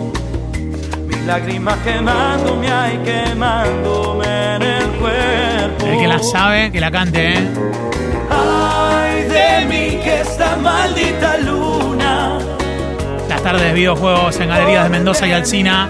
Mis 1.06 1.20
lágrimas 1.24 1.78
quemándome, 1.78 2.70
ay, 2.70 3.00
quemándome 3.04 4.56
en 4.56 4.62
el 4.62 4.86
cuerpo. 4.98 5.86
El 5.86 5.98
que 5.98 6.08
la 6.08 6.18
sabe, 6.18 6.70
que 6.70 6.80
la 6.80 6.90
cante, 6.90 7.38
¿eh? 7.38 7.48
De 9.60 9.66
mí 9.66 10.00
que 10.02 10.20
esta 10.22 10.56
maldita 10.56 11.36
luna. 11.38 12.38
Las 13.28 13.42
tardes 13.42 13.62
de 13.62 13.72
videojuegos 13.74 14.40
en 14.40 14.48
Galerías 14.48 14.84
de 14.84 14.88
Mendoza 14.88 15.26
y 15.26 15.32
Alcina. 15.32 15.86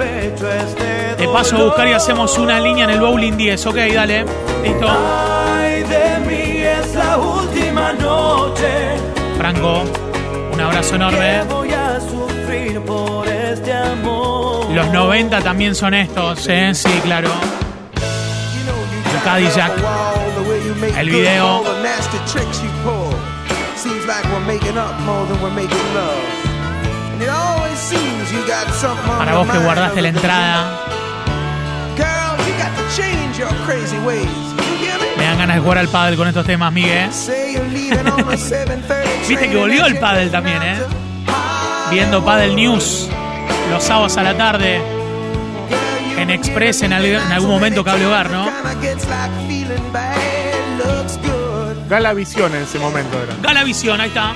Te 1.17 1.29
paso 1.29 1.57
a 1.57 1.63
buscar 1.65 1.87
y 1.87 1.93
hacemos 1.93 2.37
una 2.39 2.59
línea 2.59 2.85
en 2.85 2.91
el 2.91 3.01
Bowling 3.01 3.37
10, 3.37 3.67
ok, 3.67 3.77
dale. 3.95 4.25
Listo. 4.65 4.89
Ay 4.89 5.85
de 5.85 6.19
mí 6.27 6.63
es 6.63 6.95
la 6.97 7.17
última 7.17 7.93
noche. 7.93 8.97
Franco, 9.39 9.85
un 10.53 10.61
abrazo 10.61 10.97
enorme. 10.97 11.45
Voy 11.45 11.71
a 11.71 12.01
sufrir 12.01 12.81
por 12.81 13.29
este 13.29 13.73
amor. 13.73 14.69
Los 14.71 14.89
90 14.89 15.41
también 15.43 15.77
son 15.77 15.95
estos, 15.95 16.49
¿eh? 16.49 16.75
Sí, 16.75 16.91
claro. 17.05 17.31
El 19.15 19.23
Cadillac. 19.23 19.73
El 20.99 21.11
video. 21.11 21.63
Para 29.19 29.35
vos 29.37 29.49
que 29.49 29.59
guardaste 29.59 30.03
la 30.03 30.09
entrada, 30.09 30.81
me 35.17 35.25
dan 35.25 35.39
ganas 35.39 35.57
de 35.57 35.63
jugar 35.63 35.79
al 35.79 35.89
pádel 35.89 36.17
con 36.17 36.29
estos 36.29 36.47
temas, 36.47 36.73
Miguel. 36.73 37.11
Viste 39.29 39.49
que 39.49 39.57
volvió 39.57 39.87
el 39.87 39.99
pádel 39.99 40.31
también, 40.31 40.63
¿eh? 40.63 40.77
Viendo 41.91 42.25
Paddle 42.25 42.55
News 42.55 43.09
los 43.71 43.83
sábados 43.85 44.17
a 44.17 44.23
la 44.23 44.37
tarde 44.37 44.81
en 46.17 46.31
Express 46.31 46.83
en 46.83 46.93
algún 46.93 47.51
momento 47.51 47.83
Cable 47.85 48.07
Hogar, 48.07 48.31
¿no? 48.31 48.45
Gala 51.91 52.15
Visión 52.15 52.55
en 52.55 52.63
ese 52.63 52.79
momento 52.79 53.21
era. 53.21 53.35
Galavisión, 53.43 54.01
ahí 54.01 54.11
está. 54.11 54.33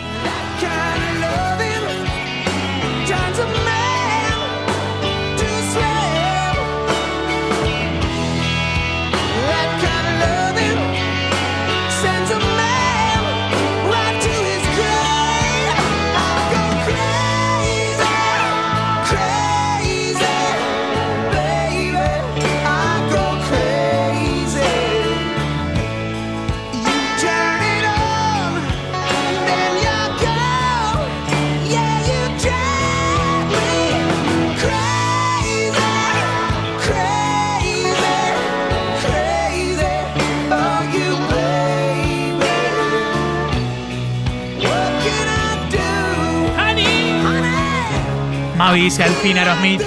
Dice 48.74 49.02
al 49.04 49.10
fin 49.10 49.38
Aerosmith, 49.38 49.82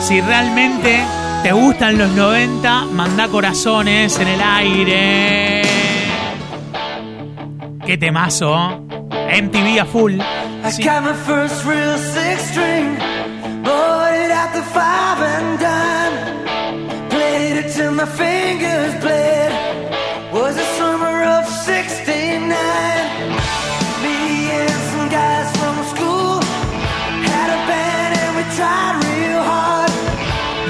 si 0.00 0.20
realmente 0.20 1.00
te 1.42 1.52
gustan 1.52 1.98
los 1.98 2.10
90, 2.10 2.84
manda 2.86 3.28
corazones 3.28 4.18
en 4.18 4.28
el 4.28 4.40
aire. 4.42 5.62
Qué 7.86 7.96
temazo. 7.98 8.84
MTV 9.42 9.80
a 9.80 9.84
full. 9.84 10.20
Sí. 10.70 10.84
my 10.84 11.14
first 11.26 11.64
real 11.64 11.98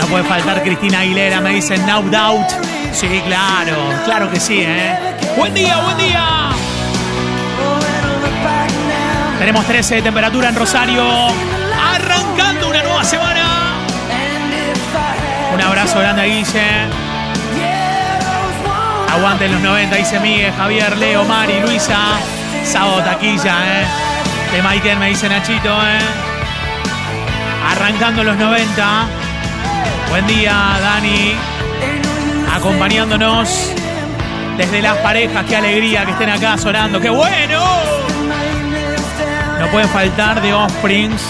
puede 0.08 0.24
faltar 0.24 0.62
Cristina 0.62 1.00
Aguilera, 1.00 1.40
me 1.40 1.50
dicen 1.50 1.84
No 1.86 2.02
Doubt. 2.02 2.48
Sí, 2.92 3.22
claro, 3.26 3.76
claro 4.04 4.30
que 4.30 4.40
sí, 4.40 4.62
¿eh? 4.62 4.96
Buen 5.36 5.52
día, 5.54 5.76
buen 5.78 5.96
día. 5.98 6.50
Tenemos 9.38 9.64
13 9.66 9.96
de 9.96 10.02
temperatura 10.02 10.48
en 10.48 10.56
Rosario. 10.56 11.04
Arrancando 11.94 12.68
una 12.68 12.82
nueva 12.82 13.04
semana. 13.04 13.76
Un 15.54 15.60
abrazo 15.60 16.00
grande 16.00 16.22
a 16.22 16.24
Guille. 16.24 17.08
Aguanten 19.14 19.52
los 19.52 19.60
90, 19.60 19.96
dice 19.96 20.20
Miguel, 20.20 20.52
Javier, 20.52 20.96
Leo, 20.96 21.24
Mari, 21.24 21.60
Luisa. 21.60 21.98
Sábado 22.64 23.02
taquilla, 23.02 23.56
¿eh? 23.80 23.86
De 24.52 24.62
Michael 24.62 24.98
me 24.98 25.08
dice 25.08 25.28
Nachito, 25.28 25.68
¿eh? 25.68 25.98
Arrancando 27.70 28.24
los 28.24 28.36
90. 28.36 29.27
Buen 30.10 30.26
día, 30.26 30.78
Dani. 30.80 31.34
Acompañándonos 32.54 33.72
desde 34.56 34.82
las 34.82 34.96
parejas. 34.98 35.44
Qué 35.46 35.56
alegría 35.56 36.04
que 36.04 36.12
estén 36.12 36.30
acá 36.30 36.56
sonando. 36.56 37.00
¡Qué 37.00 37.10
bueno! 37.10 37.62
No 39.60 39.66
pueden 39.68 39.88
faltar 39.88 40.40
de 40.40 40.52
Offsprings. 40.54 41.22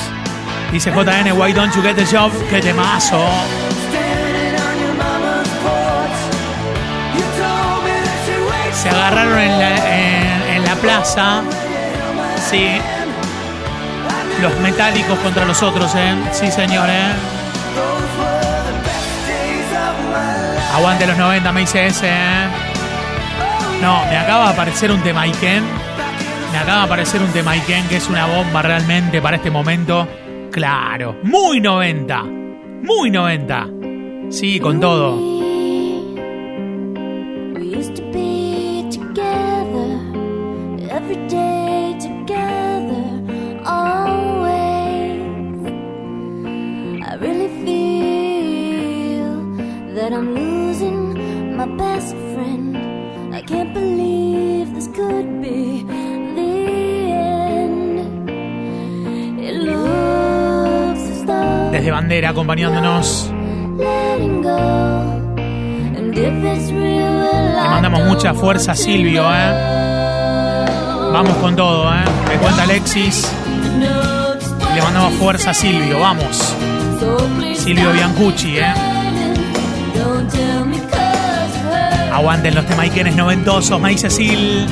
Dice 0.71 0.91
JN, 0.91 1.33
why 1.33 1.53
don't 1.53 1.75
you 1.75 1.83
get 1.83 1.97
the 1.97 2.07
job? 2.07 2.31
¡Qué 2.51 2.61
temazo! 2.61 3.27
Se 8.73 8.89
agarraron 8.91 9.39
en 9.39 9.59
la, 9.59 10.55
en 10.55 10.65
la 10.65 10.75
plaza. 10.77 11.43
Sí. 12.49 12.79
Los 14.41 14.57
metálicos 14.61 15.19
contra 15.19 15.45
los 15.45 15.63
otros, 15.63 15.93
¿eh? 15.97 16.15
Sí, 16.33 16.51
señor, 16.53 16.89
¿eh? 16.89 17.13
Aguante 20.79 21.09
los 21.09 21.19
90, 21.19 21.53
me 21.53 21.61
dice 21.63 21.87
ese, 21.89 22.07
¿eh? 22.09 22.47
No, 23.83 24.05
me 24.07 24.17
acaba 24.17 24.45
de 24.45 24.53
aparecer 24.53 24.93
un 24.93 25.03
Temaiken. 25.03 25.65
Me 26.53 26.59
acaba 26.59 26.79
de 26.79 26.85
aparecer 26.85 27.21
un 27.21 27.33
Temaiken 27.33 27.89
que 27.89 27.97
es 27.97 28.09
una 28.09 28.27
bomba 28.27 28.63
realmente 28.63 29.21
para 29.21 29.39
este 29.39 29.51
momento. 29.51 30.07
Claro, 30.53 31.17
muy 31.25 31.61
90. 31.61 32.23
Muy 32.23 33.11
90. 33.11 33.67
Sí, 34.31 34.61
con 34.61 34.79
todo. 34.79 35.28
Desde 61.73 61.91
bandera 61.91 62.31
acompañándonos. 62.31 63.31
Le 66.15 67.69
mandamos 67.71 68.05
mucha 68.05 68.35
fuerza 68.35 68.73
a 68.73 68.75
Silvio, 68.75 69.25
¿eh? 69.33 69.53
Vamos 71.13 71.37
con 71.37 71.55
todo, 71.55 71.89
¿eh? 71.93 72.05
Me 72.29 72.37
cuenta 72.37 72.63
Alexis. 72.65 73.31
Le 74.75 74.83
mandamos 74.83 75.15
fuerza 75.15 75.51
a 75.51 75.55
Silvio, 75.55 76.01
vamos. 76.01 76.55
Silvio 77.55 77.93
Biancucci, 77.93 78.59
¿eh? 78.59 78.73
Aguanten 82.13 82.55
los 82.55 82.67
temaiquenes 82.67 83.15
noventosos, 83.15 83.81
me 83.81 83.91
dice 83.91 84.11
Sil. 84.11 84.67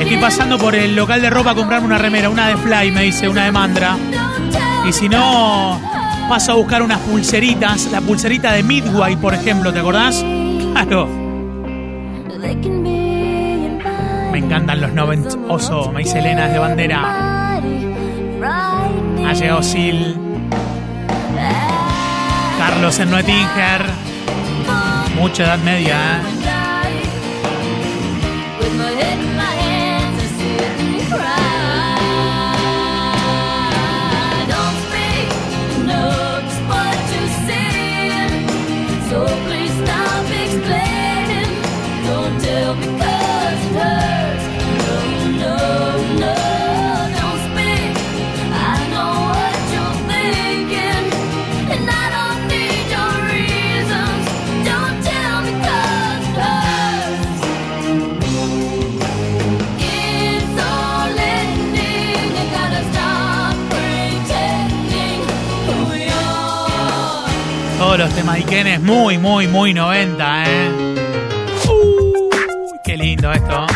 Estoy 0.00 0.18
pasando 0.18 0.58
por 0.58 0.74
el 0.74 0.94
local 0.94 1.22
de 1.22 1.30
ropa 1.30 1.52
a 1.52 1.54
comprarme 1.54 1.86
una 1.86 1.98
remera, 1.98 2.28
una 2.28 2.48
de 2.48 2.56
Fly, 2.56 2.90
me 2.90 3.02
dice, 3.02 3.28
una 3.28 3.44
de 3.46 3.52
Mandra. 3.52 3.96
Y 4.86 4.92
si 4.92 5.08
no, 5.08 5.80
paso 6.28 6.52
a 6.52 6.54
buscar 6.56 6.82
unas 6.82 6.98
pulseritas, 7.00 7.90
la 7.90 8.00
pulserita 8.00 8.52
de 8.52 8.62
Midway, 8.62 9.16
por 9.16 9.34
ejemplo, 9.34 9.72
¿te 9.72 9.80
acordás? 9.80 10.22
Claro. 10.72 11.08
Me 14.30 14.38
encantan 14.38 14.80
los 14.80 14.92
noventosos, 14.92 15.92
me 15.92 16.00
dice 16.00 16.18
Elena 16.18 16.48
de 16.48 16.58
bandera. 16.58 17.60
Ha 19.26 19.32
llegado 19.32 19.62
Sil. 19.64 20.20
Carlos 22.58 22.98
en 22.98 23.10
Noetinger. 23.10 23.86
Mucha 25.16 25.44
edad 25.44 25.58
media, 25.58 25.96
¿eh? 25.96 26.53
Todos 67.94 68.08
los 68.08 68.16
temaiquenes 68.16 68.82
muy, 68.82 69.18
muy, 69.18 69.46
muy 69.46 69.72
90, 69.72 70.44
¿eh? 70.50 70.94
Qué 72.82 72.96
lindo 72.96 73.30
esto. 73.30 73.66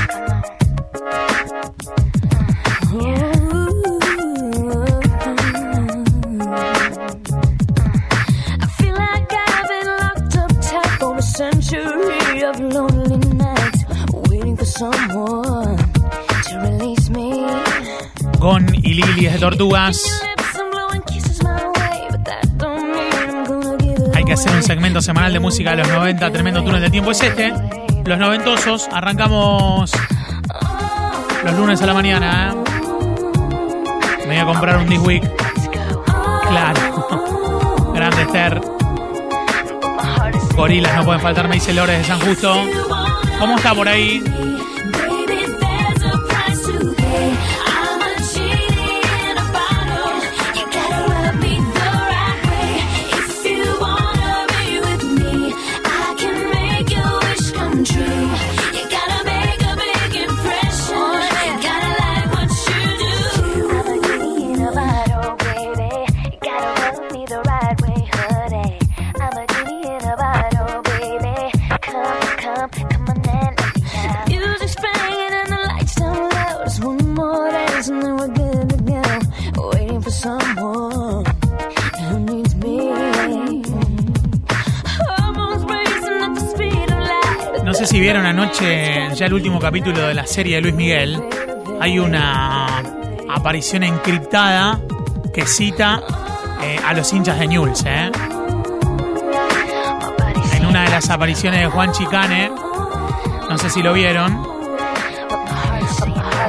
I 8.61 8.67
feel 8.77 8.97
like 8.97 9.33
I've 9.33 9.69
been 9.69 9.87
hacer 24.39 24.55
un 24.55 24.63
segmento 24.63 25.03
semanal 25.03 25.33
de 25.33 25.41
música 25.41 25.73
de 25.73 25.79
los 25.79 25.89
90, 25.89 26.31
tremendo 26.31 26.63
túnel 26.63 26.81
de 26.81 26.91
tiempo 26.91 27.11
es 27.11 27.21
este. 27.21 27.53
Los 28.05 28.19
noventosos, 28.21 28.89
arrancamos 28.93 29.91
los 31.45 31.55
lunes 31.57 31.83
a 31.83 31.87
la 31.87 31.95
mañana, 31.95 32.53
¿eh? 32.53 32.57
Me 34.21 34.27
voy 34.27 34.37
a 34.37 34.45
comprar 34.45 34.79
un 34.79 34.87
This 34.87 35.01
Week. 35.01 35.25
Claro. 36.49 37.93
Grande 37.95 38.23
Esther. 38.23 38.61
Gorilas 40.55 40.95
no 40.95 41.05
pueden 41.05 41.21
faltar, 41.21 41.49
me 41.49 41.57
dice 41.57 41.73
Lores 41.73 41.99
de 41.99 42.05
San 42.05 42.21
Justo. 42.21 42.55
¿Cómo 43.41 43.57
está 43.57 43.75
por 43.75 43.89
ahí? 43.89 44.23
Ya 88.61 89.27
el 89.27 89.33
último 89.35 89.61
capítulo 89.61 90.09
de 90.09 90.15
la 90.15 90.27
serie 90.27 90.57
de 90.57 90.63
Luis 90.63 90.75
Miguel. 90.75 91.23
Hay 91.81 91.99
una 91.99 92.83
aparición 93.29 93.85
encriptada 93.85 94.81
que 95.33 95.47
cita 95.47 96.03
eh, 96.63 96.79
a 96.85 96.93
los 96.93 97.13
hinchas 97.13 97.39
de 97.39 97.47
Newell's. 97.47 97.85
¿eh? 97.87 98.11
En 100.55 100.67
una 100.67 100.83
de 100.85 100.91
las 100.91 101.09
apariciones 101.09 101.61
de 101.61 101.67
Juan 101.69 101.93
Chicane, 101.93 102.51
no 103.49 103.59
sé 103.59 103.71
si 103.71 103.81
lo 103.81 103.93
vieron, 103.93 104.45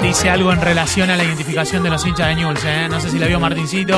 dice 0.02 0.32
algo 0.32 0.52
en 0.52 0.62
relación 0.62 1.12
a 1.12 1.15
la 1.15 1.24
identificación 1.24 1.84
de 1.84 1.91
los 1.91 2.04
hinchas 2.06 2.28
de 2.30 2.36
Newell's. 2.36 2.65
¿eh? 2.65 2.88
No 2.89 3.00
sé 3.00 3.12
si 3.12 3.19
la 3.19 3.28
vio 3.28 3.39
Martincito. 3.39 3.98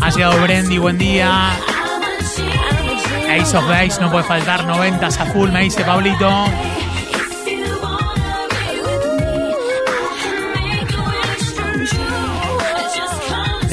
Ha 0.00 0.10
llegado 0.10 0.40
Brendy, 0.40 0.78
buen 0.78 0.96
día. 0.96 1.50
Ace 3.30 3.56
of 3.56 3.68
Base, 3.68 4.00
no 4.00 4.10
puede 4.10 4.24
faltar, 4.24 4.64
90 4.64 5.06
a 5.06 5.10
full, 5.26 5.50
me 5.50 5.60
dice 5.60 5.84
Pablito. 5.84 6.46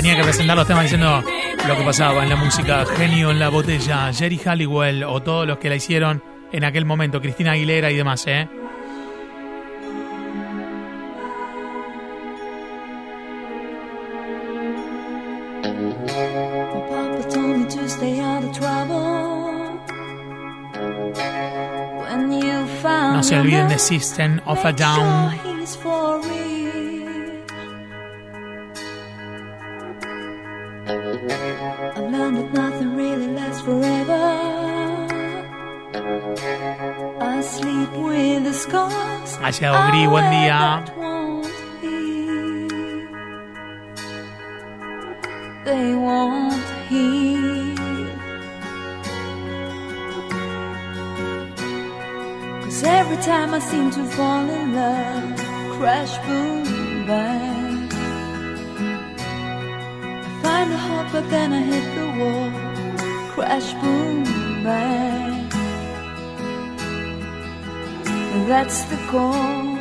Tenía 0.10 0.24
que 0.24 0.28
presentar 0.28 0.58
los 0.58 0.66
temas 0.66 0.84
diciendo 0.86 1.24
lo 1.68 1.78
que 1.78 1.84
pasaba 1.84 2.24
en 2.24 2.30
la 2.30 2.36
música, 2.36 2.84
genio 2.98 3.30
en 3.30 3.38
la 3.38 3.50
botella, 3.50 4.12
Jerry 4.12 4.42
Halliwell 4.44 5.04
o 5.04 5.22
todos 5.22 5.46
los 5.46 5.60
que 5.60 5.70
la 5.70 5.76
hicieron 5.76 6.24
en 6.52 6.64
aquel 6.64 6.84
momento, 6.84 7.22
Cristina 7.22 7.52
Aguilera 7.52 7.92
y 7.92 7.96
demás, 7.96 8.26
¿eh? 8.26 8.50
No 23.14 23.22
se 23.22 23.38
olviden 23.38 23.68
de 23.68 23.78
System 23.78 24.42
of 24.46 24.66
a 24.66 24.72
Down. 24.72 25.50
Llegado 39.60 39.92
Gris, 39.92 40.08
buen 40.08 40.32
día. 40.32 40.86
They 45.66 45.94
won't 45.96 46.54
heal. 46.90 47.76
Cause 52.64 52.84
every 52.84 53.18
time 53.18 53.54
I 53.54 53.60
seem 53.60 53.92
to 53.92 54.04
fall 54.06 54.50
in 54.50 54.74
love, 54.74 55.36
crash, 55.78 56.18
boom, 56.26 57.06
bang. 57.06 57.90
I 60.24 60.42
find 60.42 60.72
a 60.72 60.78
hope, 60.78 61.12
but 61.12 61.30
then 61.30 61.54
I 61.54 61.62
hit 61.62 61.86
the 61.96 62.08
wall, 62.20 62.52
crash, 63.34 63.74
boom, 63.74 64.24
bang. 64.64 65.39
That's 68.48 68.84
the 68.90 68.98
goal, 69.12 69.78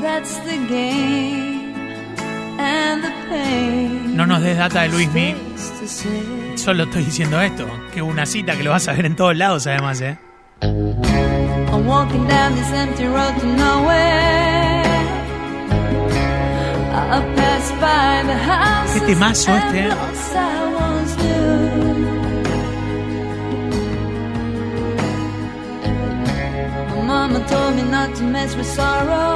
that's 0.00 0.38
the 0.40 0.56
game, 0.68 1.74
and 2.58 3.02
the 3.02 3.12
pain. 3.28 4.16
No 4.16 4.26
nos 4.26 4.40
des 4.42 4.54
data 4.54 4.82
de 4.82 4.88
Luismi. 4.88 5.34
Solo 6.56 6.84
estoy 6.84 7.04
diciendo 7.04 7.40
esto, 7.40 7.66
que 7.92 8.02
una 8.02 8.24
cita 8.26 8.56
que 8.56 8.62
lo 8.62 8.70
vas 8.70 8.88
a 8.88 8.92
ver 8.92 9.06
en 9.06 9.16
todos 9.16 9.36
lados 9.36 9.66
además, 9.66 10.00
¿eh? 10.00 10.18
I 10.62 11.76
walking 11.86 12.26
down 12.28 12.54
this 12.54 12.72
empty 12.72 13.06
road 13.06 13.34
to 13.40 13.46
nowhere. 13.46 14.84
I 16.92 17.20
pass 17.36 17.72
by 17.80 18.22
the 18.26 18.38
house. 18.38 18.94
Qué 18.94 19.00
temazo 19.00 19.54
este, 19.56 19.88
eh. 19.88 19.90
Mama 27.14 27.40
told 27.46 27.72
me 27.76 27.84
not 27.96 28.10
to 28.18 28.24
mess 28.24 28.50
with 28.58 28.66
sorrow. 28.66 29.30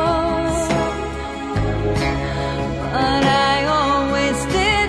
But 2.94 3.24
I 3.50 3.56
always 3.80 4.38
did, 4.56 4.88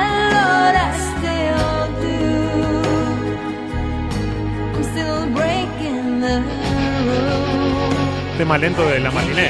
and 0.00 0.28
Lord, 0.38 0.74
I 0.86 0.90
still 1.10 1.76
do. 2.06 2.20
I'm 4.76 4.84
still 4.92 5.20
breaking 5.38 6.04
the 6.24 6.36
rules. 7.06 8.38
Tema 8.38 8.56
lento 8.56 8.82
de 8.92 8.98
la 9.06 9.10
matiné. 9.10 9.48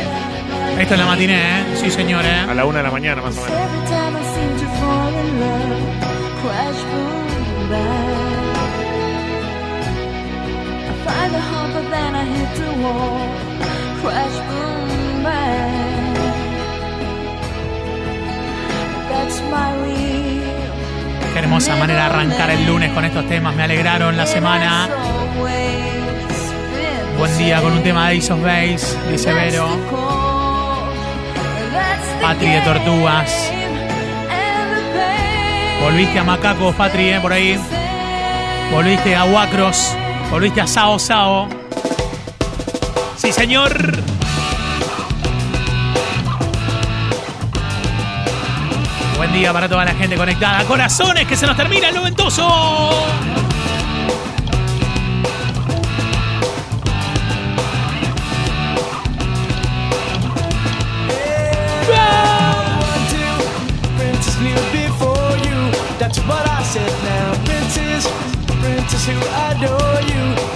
Esto 0.82 0.94
es 0.94 1.00
la 1.00 1.06
matiné, 1.06 1.36
¿eh? 1.36 1.62
Sí, 1.80 1.88
señor, 1.88 2.24
¿eh? 2.24 2.50
A 2.50 2.52
la 2.52 2.64
una 2.64 2.78
de 2.78 2.84
la 2.84 2.90
mañana, 2.90 3.22
más 3.22 3.38
o 3.38 3.42
menos. 3.42 3.60
Find 11.12 11.34
a 11.34 11.40
heart, 11.40 11.70
but 11.74 11.86
then 11.90 12.14
I 12.14 12.24
hit 12.34 12.50
the 12.60 12.72
wall, 12.82 13.18
crash, 14.00 14.36
boom, 14.48 15.22
bang. 15.24 16.14
That's 19.10 19.38
my 19.52 19.70
real. 19.82 21.32
Qué 21.32 21.38
hermosa 21.38 21.76
manera 21.76 22.04
de 22.04 22.10
arrancar 22.10 22.50
el 22.50 22.66
lunes 22.66 22.92
con 22.92 23.04
estos 23.04 23.26
temas. 23.26 23.54
Me 23.56 23.62
alegraron 23.62 24.16
la 24.16 24.26
semana. 24.26 24.88
Buen 27.18 27.38
día 27.38 27.60
con 27.62 27.72
un 27.72 27.82
tema 27.82 28.08
de 28.08 28.18
Ace 28.18 28.32
of 28.32 28.42
Base, 28.42 28.98
dice 29.10 29.32
Vero. 29.32 29.68
Patri 32.20 32.48
de 32.48 32.60
Tortugas. 32.60 33.52
Volviste 35.82 36.18
a 36.18 36.24
Macacos, 36.24 36.74
Patri, 36.74 37.08
eh, 37.10 37.20
por 37.20 37.32
ahí. 37.32 37.58
Volviste 38.72 39.14
a 39.16 39.24
Huacros. 39.24 39.96
Volviste 40.32 40.62
a 40.62 40.66
Sao 40.66 40.98
Sao. 40.98 41.46
Sí, 43.18 43.30
señor. 43.30 43.70
Buen 49.18 49.32
día 49.34 49.52
para 49.52 49.68
toda 49.68 49.84
la 49.84 49.92
gente 49.92 50.16
conectada. 50.16 50.64
Corazones, 50.64 51.26
que 51.26 51.36
se 51.36 51.46
nos 51.46 51.54
termina 51.54 51.90
el 51.90 51.94
noventoso. 51.94 52.48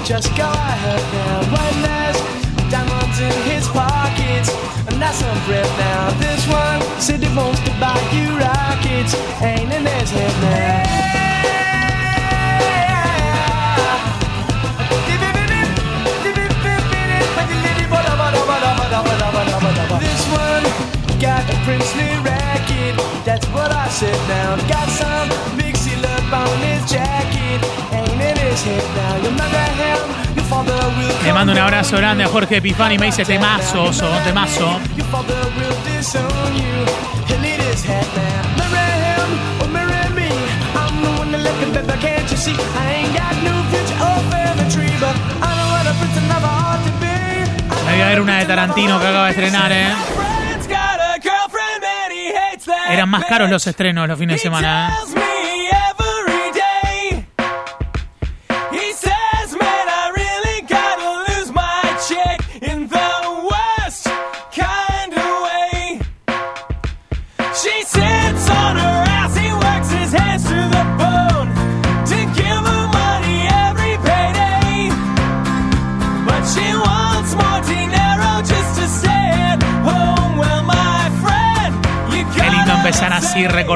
Just 0.06 0.30
go 0.36 0.44
ahead 0.46 1.02
now. 1.14 1.40
One 1.50 1.82
last 1.82 2.22
diamonds 2.70 3.18
in 3.18 3.32
his 3.42 3.66
pockets. 3.66 4.54
And 4.86 5.02
that's 5.02 5.18
some 5.18 5.36
breath 5.46 5.66
now. 5.82 6.10
This 6.22 6.46
one 6.46 6.80
said 7.00 7.24
he 7.24 7.36
wants 7.36 7.58
to 7.66 7.70
buy 7.82 7.98
you 8.14 8.38
rockets. 8.38 9.18
Ain't 9.42 9.66
in 9.66 9.84
his 9.84 10.10
head 10.14 10.34
now. 10.46 11.06
This 19.98 20.22
one 20.30 20.64
got 21.18 21.42
a 21.50 21.56
princely 21.66 22.14
racket. 22.22 22.94
That's 23.26 23.46
what 23.48 23.72
I 23.72 23.88
said 23.88 24.16
now. 24.28 24.54
Got 24.68 24.88
some 24.88 25.56
seal 25.74 26.06
up 26.06 26.32
on 26.32 26.58
his 26.58 26.90
jacket. 26.90 27.75
Le 31.22 31.32
mando 31.32 31.52
un 31.52 31.58
abrazo 31.58 31.96
grande 31.96 32.24
a 32.24 32.28
Jorge 32.28 32.56
Epifani. 32.56 32.96
Me 32.96 33.06
dice 33.06 33.24
temazo, 33.24 33.90
temazo. 34.24 34.80
Know 45.56 45.70
what 45.70 45.86
a 48.00 48.08
ver 48.08 48.20
una 48.20 48.38
de 48.38 48.46
Tarantino 48.46 49.00
que 49.00 49.06
acaba 49.06 49.24
de 49.26 49.30
estrenar, 49.30 49.72
¿eh? 49.72 49.88
Eran 52.90 53.08
más 53.08 53.24
caros 53.24 53.50
los 53.50 53.66
estrenos 53.66 54.06
los 54.08 54.18
fines 54.18 54.36
de 54.36 54.42
semana, 54.42 54.88
¿eh? 54.88 55.25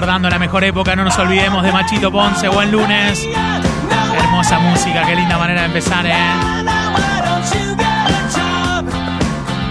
Recordando 0.01 0.31
la 0.31 0.39
mejor 0.39 0.65
época. 0.65 0.97
No 0.97 1.05
nos 1.05 1.19
olvidemos 1.19 1.63
de 1.63 1.73
Machito 1.73 2.11
Ponce. 2.11 2.49
Buen 2.49 2.73
lunes. 2.73 3.23
Hermosa 4.17 4.59
música, 4.59 5.05
qué 5.05 5.15
linda 5.15 5.37
manera 5.37 5.61
de 5.61 5.67
empezar, 5.67 6.07
¿eh? 6.07 6.15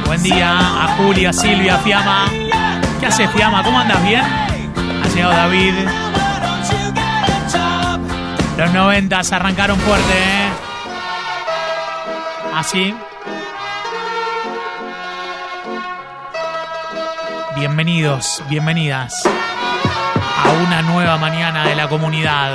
Buen 0.05 0.21
día 0.21 0.55
a 0.55 0.95
Julia, 0.97 1.33
Silvia, 1.33 1.79
Fiamma. 1.79 2.25
¿Qué 2.99 3.07
hace 3.07 3.27
Fiamma? 3.29 3.63
¿Cómo 3.63 3.79
andas? 3.79 4.03
¿Bien? 4.03 4.21
Ha 4.21 5.07
llegado 5.15 5.33
David. 5.33 5.73
Los 8.55 8.71
noventas 8.71 9.31
arrancaron 9.33 9.79
fuerte, 9.79 10.13
¿eh? 10.13 10.49
Así. 12.53 12.93
Bienvenidos, 17.55 18.43
bienvenidas 18.47 19.23
a 20.45 20.51
una 20.65 20.81
nueva 20.81 21.17
mañana 21.17 21.65
de 21.65 21.75
la 21.75 21.87
comunidad. 21.87 22.51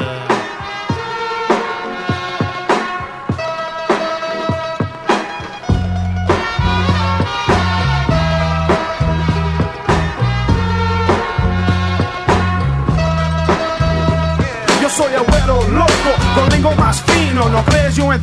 Yo 14.80 14.88
soy 14.88 15.14
abuelo 15.14 15.68
loco, 15.68 15.90
con 16.34 16.48
lengua 16.50 16.74
más 16.76 17.02
fino. 17.02 17.48
No 17.48 17.64
crees 17.64 17.96
yo 17.96 18.12
he 18.12 18.18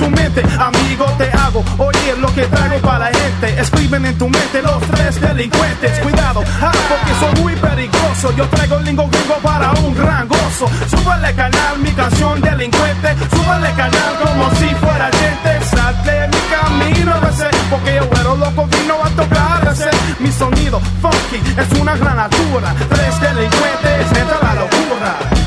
tu 0.00 0.10
mente, 0.10 0.42
amigo. 0.58 1.04
Te 1.18 1.30
hago 1.30 1.62
oír 1.78 2.18
lo 2.18 2.32
que 2.34 2.42
traigo 2.46 2.78
para 2.80 3.10
la 3.10 3.18
gente. 3.18 3.60
Escriben 3.60 4.06
en 4.06 4.18
tu 4.18 4.28
mente 4.28 4.62
los 4.62 4.80
tres 4.90 5.20
delincuentes. 5.20 5.98
Cuidado, 6.00 6.42
ah, 6.60 6.72
porque 6.88 7.12
soy 7.20 7.42
muy 7.42 7.54
peligroso. 7.56 8.32
Yo 8.36 8.46
traigo 8.48 8.78
lingo 8.80 9.06
gringo 9.08 9.34
para 9.42 9.72
un 9.72 9.94
gran 9.94 10.26
gozo. 10.26 10.66
Súbale 10.88 11.34
canal, 11.34 11.78
mi 11.78 11.90
canción 11.92 12.40
delincuente. 12.40 13.08
Súbale 13.30 13.70
canal 13.72 14.12
como 14.24 14.50
si 14.56 14.68
fuera 14.76 15.10
gente. 15.12 15.50
Salte 15.66 16.28
mi 16.28 16.40
camino, 16.54 17.12
ese, 17.30 17.48
porque 17.70 17.94
yo 17.94 18.02
abuelo 18.02 18.36
loco 18.36 18.66
vino 18.66 18.94
a 19.04 19.10
tocar 19.10 19.68
ese. 19.72 19.90
Mi 20.18 20.32
sonido 20.32 20.80
funky 21.02 21.40
es 21.60 21.80
una 21.80 21.94
granatura. 21.96 22.74
Tres 22.88 23.20
delincuentes, 23.20 24.18
entra 24.18 24.38
la 24.42 24.54
locura. 24.54 25.39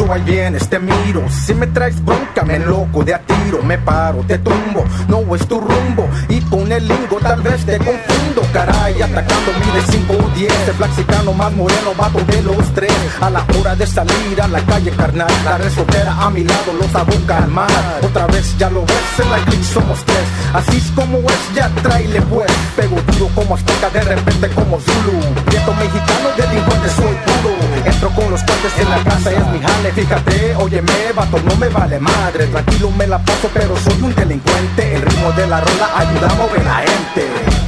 Andas, 0.00 0.06
muchacho? 0.06 0.12
Ahí 0.12 0.22
vienes, 0.22 0.68
te 0.68 0.78
miro. 0.78 1.22
Si 1.28 1.54
me 1.54 1.66
traes 1.66 2.02
bronca, 2.04 2.42
me 2.44 2.58
loco 2.58 3.04
de 3.04 3.14
a 3.14 3.20
tiro. 3.20 3.62
Me 3.62 3.78
paro, 3.78 4.22
te 4.26 4.38
tumbo, 4.38 4.84
no 5.08 5.34
es 5.34 5.46
tu 5.46 5.60
rumbo. 5.60 6.08
Y 6.28 6.40
con 6.42 6.70
el 6.70 6.86
lingo 6.86 7.18
tal 7.20 7.42
vez 7.42 7.64
te 7.64 7.78
confundo. 7.78 8.42
Caray, 8.52 9.00
atacando 9.00 9.52
mide 9.52 9.82
5 9.90 10.12
o 10.12 10.30
10. 10.36 10.68
El 10.68 10.74
flexicano 10.74 11.32
más 11.32 11.52
moreno, 11.52 11.94
vato 11.96 12.20
de 12.20 12.42
los 12.42 12.74
tres. 12.74 12.92
A 13.20 13.30
la 13.30 13.44
hora 13.58 13.76
de 13.76 13.86
salir 13.86 14.40
a 14.40 14.48
la 14.48 14.60
calle, 14.60 14.90
carnal. 14.90 15.30
La 15.44 15.58
resoltera 15.58 16.12
a 16.20 16.30
mi 16.30 16.44
lado 16.44 16.72
los 16.78 16.94
hago 16.94 17.12
calmar. 17.26 17.68
Otra 18.02 18.26
vez 18.26 18.56
ya 18.58 18.70
lo 18.70 18.82
ves, 18.82 19.20
en 19.22 19.30
la 19.30 19.38
click 19.44 19.62
somos 19.62 20.02
tres. 20.04 20.24
Así 20.54 20.78
es 20.78 20.90
como 20.92 21.18
es, 21.18 21.54
ya 21.54 21.68
tráele 21.82 22.20
pues. 22.22 22.50
Pego 22.76 22.96
duro 23.12 23.30
como 23.34 23.54
azteca, 23.54 23.90
de 23.90 24.02
repente 24.02 24.48
como 24.50 24.80
Zulu. 24.80 25.20
Prieto 25.46 25.72
mexicano, 25.74 26.28
delincuente 26.36 26.88
soy 26.90 27.16
puro. 27.24 27.89
Con 28.00 28.30
los 28.30 28.42
cuates 28.42 28.72
en 28.78 28.88
la 28.88 29.04
casa, 29.04 29.30
es 29.30 29.46
mi 29.48 29.60
jale. 29.60 29.92
Fíjate, 29.92 30.56
óyeme, 30.56 31.12
vato, 31.14 31.38
no 31.44 31.54
me 31.56 31.68
vale 31.68 32.00
madre. 32.00 32.46
Tranquilo 32.46 32.90
me 32.92 33.06
la 33.06 33.18
paso, 33.18 33.50
pero 33.52 33.76
soy 33.76 34.00
un 34.00 34.14
delincuente. 34.14 34.94
El 34.94 35.02
ritmo 35.02 35.30
de 35.32 35.46
la 35.46 35.60
rola 35.60 35.90
ayuda 35.96 36.30
a 36.30 36.34
mover 36.34 36.64
la 36.64 36.76
gente. 36.76 37.59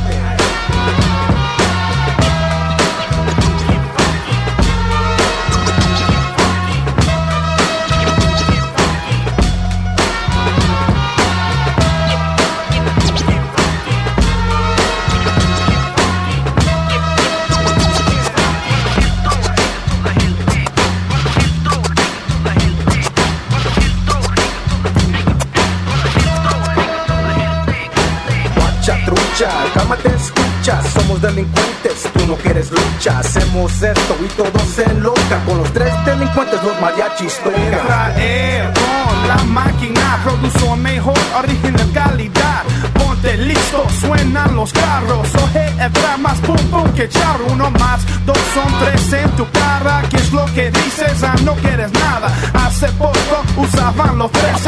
Lucha, 33.02 33.18
hacemos 33.18 33.82
esto 33.82 34.16
y 34.24 34.28
todo 34.28 34.58
se 34.74 34.84
enloca, 34.84 35.44
con 35.46 35.58
los 35.58 35.72
tres 35.72 35.92
delincuentes 36.04 36.62
los 36.62 36.80
mariachis 36.80 37.38
tocan. 37.38 37.86
Traer 37.86 38.72
con 38.74 39.28
la 39.28 39.36
máquina, 39.44 40.18
produzo 40.24 40.76
mejor 40.76 41.18
original 41.38 41.90
calidad. 41.92 42.62
Ponte 42.94 43.36
listo, 43.36 43.86
suenan 44.00 44.54
los 44.54 44.72
carros. 44.72 45.28
Oje, 45.42 45.66
entra 45.78 46.16
más 46.18 46.38
pum 46.40 46.56
pum 46.70 46.92
que 46.94 47.08
charro. 47.08 47.46
Uno 47.50 47.70
más, 47.72 48.00
dos 48.24 48.38
son 48.54 48.80
tres 48.80 49.12
en 49.12 49.30
tu 49.32 49.50
cara. 49.50 50.02
¿Qué 50.10 50.16
es 50.16 50.32
lo 50.32 50.44
que 50.54 50.70
dices? 50.70 51.22
Ah, 51.22 51.34
no 51.44 51.54
quieres 51.56 51.92
nada. 51.92 52.28
Hace 52.54 52.88
poco 52.92 53.42
usaban 53.56 54.18
los 54.18 54.30
tres 54.32 54.66